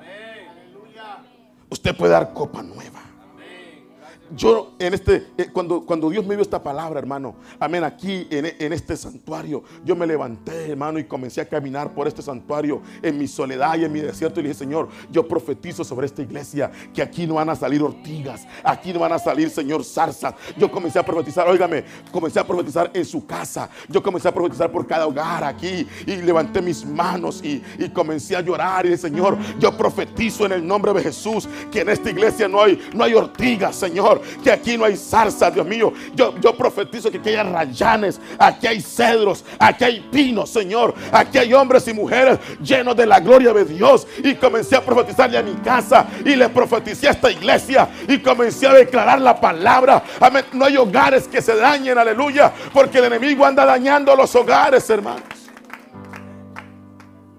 [1.69, 3.01] Usted puede dar copa nueva.
[4.37, 8.73] Yo en este, eh, cuando, cuando Dios me dio esta palabra, hermano, amén, aquí en,
[8.73, 13.27] este santuario, yo me levanté, hermano, y comencé a caminar por este santuario en mi
[13.27, 14.39] soledad y en mi desierto.
[14.39, 17.83] Y le dije, Señor, yo profetizo sobre esta iglesia que aquí no van a salir
[17.83, 20.35] ortigas, aquí no van a salir, Señor, zarzas.
[20.57, 23.69] Yo comencé a profetizar, óigame, comencé a profetizar en su casa.
[23.89, 28.37] Yo comencé a profetizar por cada hogar aquí y levanté mis manos y, y comencé
[28.37, 28.87] a llorar.
[28.87, 32.63] Y dije, Señor, yo profetizo en el nombre de Jesús que en esta iglesia no
[32.63, 35.93] hay, no hay ortigas, Señor que aquí no hay zarza, Dios mío.
[36.15, 40.95] Yo, yo profetizo que aquí hay rayanes, aquí hay cedros, aquí hay pinos, Señor.
[41.13, 44.07] Aquí hay hombres y mujeres llenos de la gloria de Dios.
[44.23, 48.67] Y comencé a profetizarle a mi casa y le profeticé a esta iglesia y comencé
[48.67, 50.03] a declarar la palabra.
[50.53, 55.23] No hay hogares que se dañen, aleluya, porque el enemigo anda dañando los hogares, hermanos.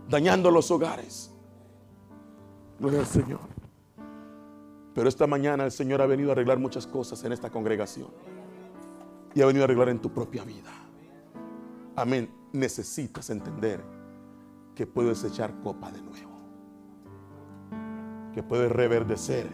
[0.07, 1.31] Dañando los hogares.
[2.79, 3.50] Gloria al Señor.
[4.93, 8.09] Pero esta mañana el Señor ha venido a arreglar muchas cosas en esta congregación.
[9.33, 10.71] Y ha venido a arreglar en tu propia vida.
[11.95, 12.29] Amén.
[12.51, 13.81] Necesitas entender
[14.75, 16.31] que puedes echar copa de nuevo.
[18.33, 19.47] Que puedes reverdecer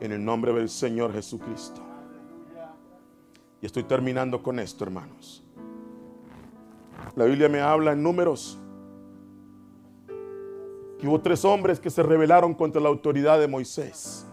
[0.00, 1.82] en el nombre del Señor Jesucristo.
[3.62, 5.44] Y estoy terminando con esto, hermanos.
[7.14, 8.58] La Biblia me habla en números
[11.00, 14.26] que hubo tres hombres que se rebelaron contra la autoridad de Moisés.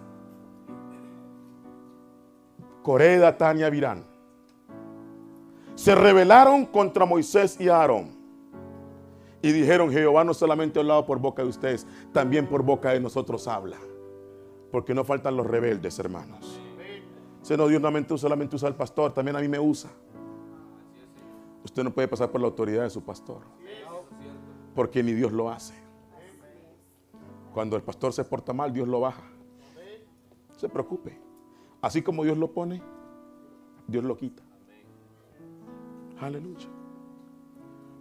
[2.84, 4.06] Coré, Datán y Virán.
[5.76, 8.18] Se rebelaron contra Moisés y Aarón.
[9.42, 13.00] Y dijeron, Jehová no solamente ha hablado por boca de ustedes, también por boca de
[13.00, 13.78] nosotros habla.
[14.72, 16.60] Porque no faltan los rebeldes, hermanos.
[17.44, 19.90] Se no, Dios no solamente usa al pastor, también a mí me usa.
[21.64, 23.44] Usted no puede pasar por la autoridad de su pastor.
[24.76, 25.87] Porque ni Dios lo hace.
[27.58, 29.24] Cuando el pastor se porta mal, Dios lo baja.
[30.48, 31.20] No se preocupe.
[31.82, 32.84] Así como Dios lo pone,
[33.88, 34.44] Dios lo quita.
[36.22, 36.68] Aleluya.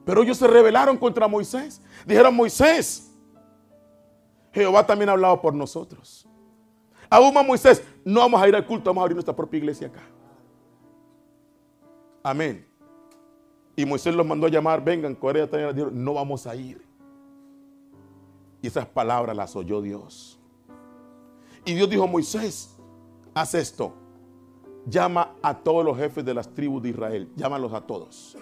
[0.05, 1.81] Pero ellos se rebelaron contra Moisés.
[2.05, 3.17] Dijeron, Moisés,
[4.53, 6.29] Jehová también ha hablado por nosotros.
[7.09, 9.87] Aún a Moisés, no vamos a ir al culto, vamos a abrir nuestra propia iglesia
[9.87, 10.03] acá.
[12.23, 12.69] Amén.
[13.75, 16.86] Y Moisés los mandó a llamar, vengan, Corea también dijeron, no vamos a ir.
[18.63, 20.39] Y esas palabras las oyó Dios.
[21.65, 22.77] Y Dios dijo, Moisés,
[23.35, 23.93] haz esto.
[24.87, 27.31] Llama a todos los jefes de las tribus de Israel.
[27.35, 28.37] Llámalos a todos.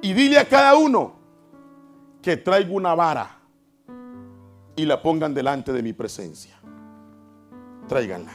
[0.00, 1.14] Y dile a cada uno
[2.22, 3.38] que traiga una vara
[4.74, 6.58] y la pongan delante de mi presencia.
[7.86, 8.32] Tráiganla.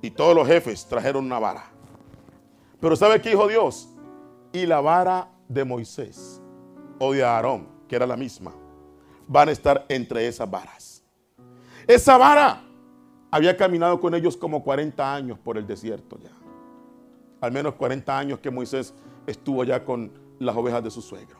[0.00, 1.64] Y todos los jefes trajeron una vara.
[2.80, 3.88] Pero ¿sabe qué dijo Dios?
[4.52, 6.40] Y la vara de Moisés
[7.00, 8.52] o de Aarón, que era la misma
[9.28, 11.04] van a estar entre esas varas.
[11.86, 12.62] Esa vara
[13.30, 16.30] había caminado con ellos como 40 años por el desierto ya.
[17.40, 18.94] Al menos 40 años que Moisés
[19.26, 21.38] estuvo ya con las ovejas de su suegro.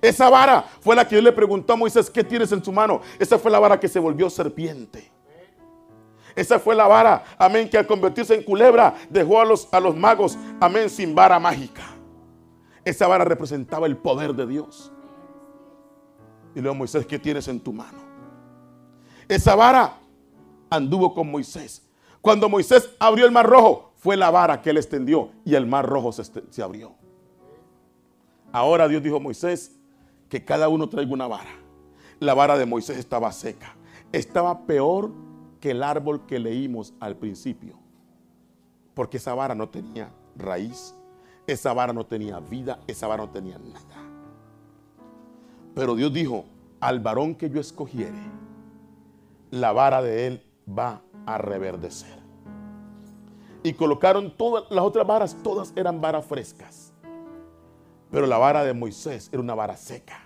[0.00, 3.00] Esa vara fue la que Dios le preguntó a Moisés, ¿qué tienes en tu mano?
[3.18, 5.10] Esa fue la vara que se volvió serpiente.
[6.36, 9.96] Esa fue la vara, amén, que al convertirse en culebra dejó a los, a los
[9.96, 11.82] magos, amén, sin vara mágica.
[12.84, 14.92] Esa vara representaba el poder de Dios.
[16.54, 17.98] Y luego Moisés, ¿qué tienes en tu mano?
[19.28, 19.98] Esa vara
[20.70, 21.82] anduvo con Moisés.
[22.20, 25.86] Cuando Moisés abrió el mar rojo, fue la vara que él extendió y el mar
[25.86, 26.94] rojo se, se abrió.
[28.52, 29.78] Ahora Dios dijo a Moisés,
[30.28, 31.50] que cada uno traiga una vara.
[32.20, 33.76] La vara de Moisés estaba seca.
[34.12, 35.12] Estaba peor
[35.60, 37.78] que el árbol que leímos al principio.
[38.94, 40.94] Porque esa vara no tenía raíz.
[41.46, 42.80] Esa vara no tenía vida.
[42.86, 44.07] Esa vara no tenía nada.
[45.78, 46.44] Pero Dios dijo,
[46.80, 48.18] al varón que yo escogiere,
[49.52, 52.18] la vara de él va a reverdecer.
[53.62, 56.92] Y colocaron todas las otras varas, todas eran varas frescas.
[58.10, 60.18] Pero la vara de Moisés era una vara seca.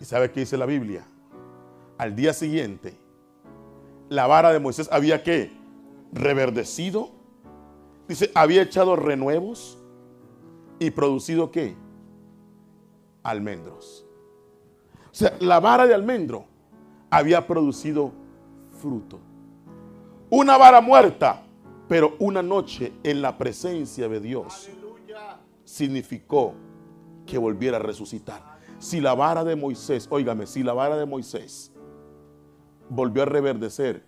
[0.00, 1.06] ¿Y sabe qué dice la Biblia?
[1.96, 2.98] Al día siguiente,
[4.08, 5.52] la vara de Moisés había que
[6.12, 7.10] reverdecido.
[8.08, 9.78] Dice, había echado renuevos
[10.80, 11.85] y producido qué?
[13.30, 14.06] Almendros.
[15.04, 16.44] O sea, la vara de almendro
[17.10, 18.12] había producido
[18.70, 19.18] fruto.
[20.30, 21.42] Una vara muerta,
[21.88, 24.68] pero una noche en la presencia de Dios
[25.64, 26.54] significó
[27.24, 28.58] que volviera a resucitar.
[28.78, 31.72] Si la vara de Moisés, óigame, si la vara de Moisés
[32.88, 34.04] volvió a reverdecer,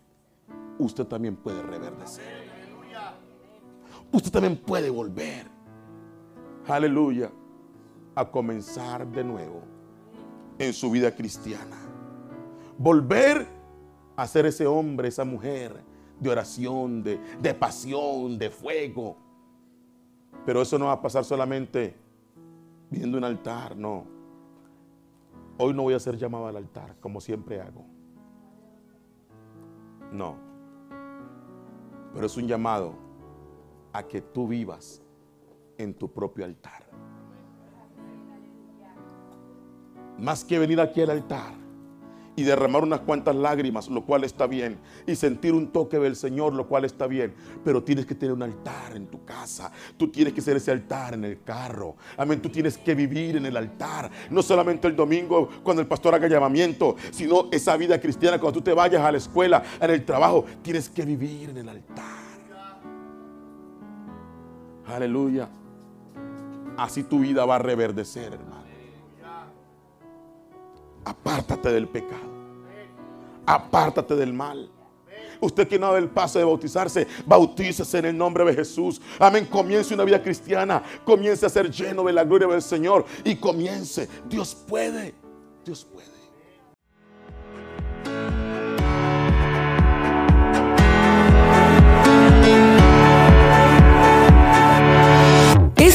[0.79, 2.49] usted también puede reverdecer.
[4.13, 5.47] Usted también puede volver.
[6.67, 7.31] Aleluya.
[8.19, 9.63] A comenzar de nuevo
[10.59, 11.77] en su vida cristiana.
[12.77, 13.47] Volver
[14.17, 15.85] a ser ese hombre, esa mujer
[16.19, 19.29] de oración, de, de pasión, de fuego
[20.49, 21.95] pero eso no va a pasar solamente
[22.89, 24.07] viendo un altar, no.
[25.59, 27.85] Hoy no voy a ser llamado al altar, como siempre hago.
[30.11, 30.37] No.
[32.15, 32.95] Pero es un llamado
[33.93, 35.03] a que tú vivas
[35.77, 36.88] en tu propio altar.
[40.19, 41.69] Más que venir aquí al altar
[42.39, 46.53] y derramar unas cuantas lágrimas, lo cual está bien, y sentir un toque del Señor,
[46.53, 50.35] lo cual está bien, pero tienes que tener un altar en tu casa, tú tienes
[50.35, 54.09] que ser ese altar en el carro, amén, tú tienes que vivir en el altar,
[54.31, 58.63] no solamente el domingo cuando el pastor haga llamamiento, sino esa vida cristiana cuando tú
[58.63, 62.29] te vayas a la escuela, en el trabajo, tienes que vivir en el altar.
[64.87, 65.49] Aleluya.
[66.77, 68.39] Así tu vida va a reverdecer.
[71.09, 72.29] Apártate del pecado.
[73.47, 74.71] Apártate del mal.
[75.41, 79.01] Usted que no dado el paso de bautizarse, bautícese en el nombre de Jesús.
[79.19, 79.47] Amén.
[79.47, 80.83] Comience una vida cristiana.
[81.05, 83.07] Comience a ser lleno de la gloria del Señor.
[83.25, 84.09] Y comience.
[84.29, 85.15] Dios puede.
[85.65, 86.18] Dios puede.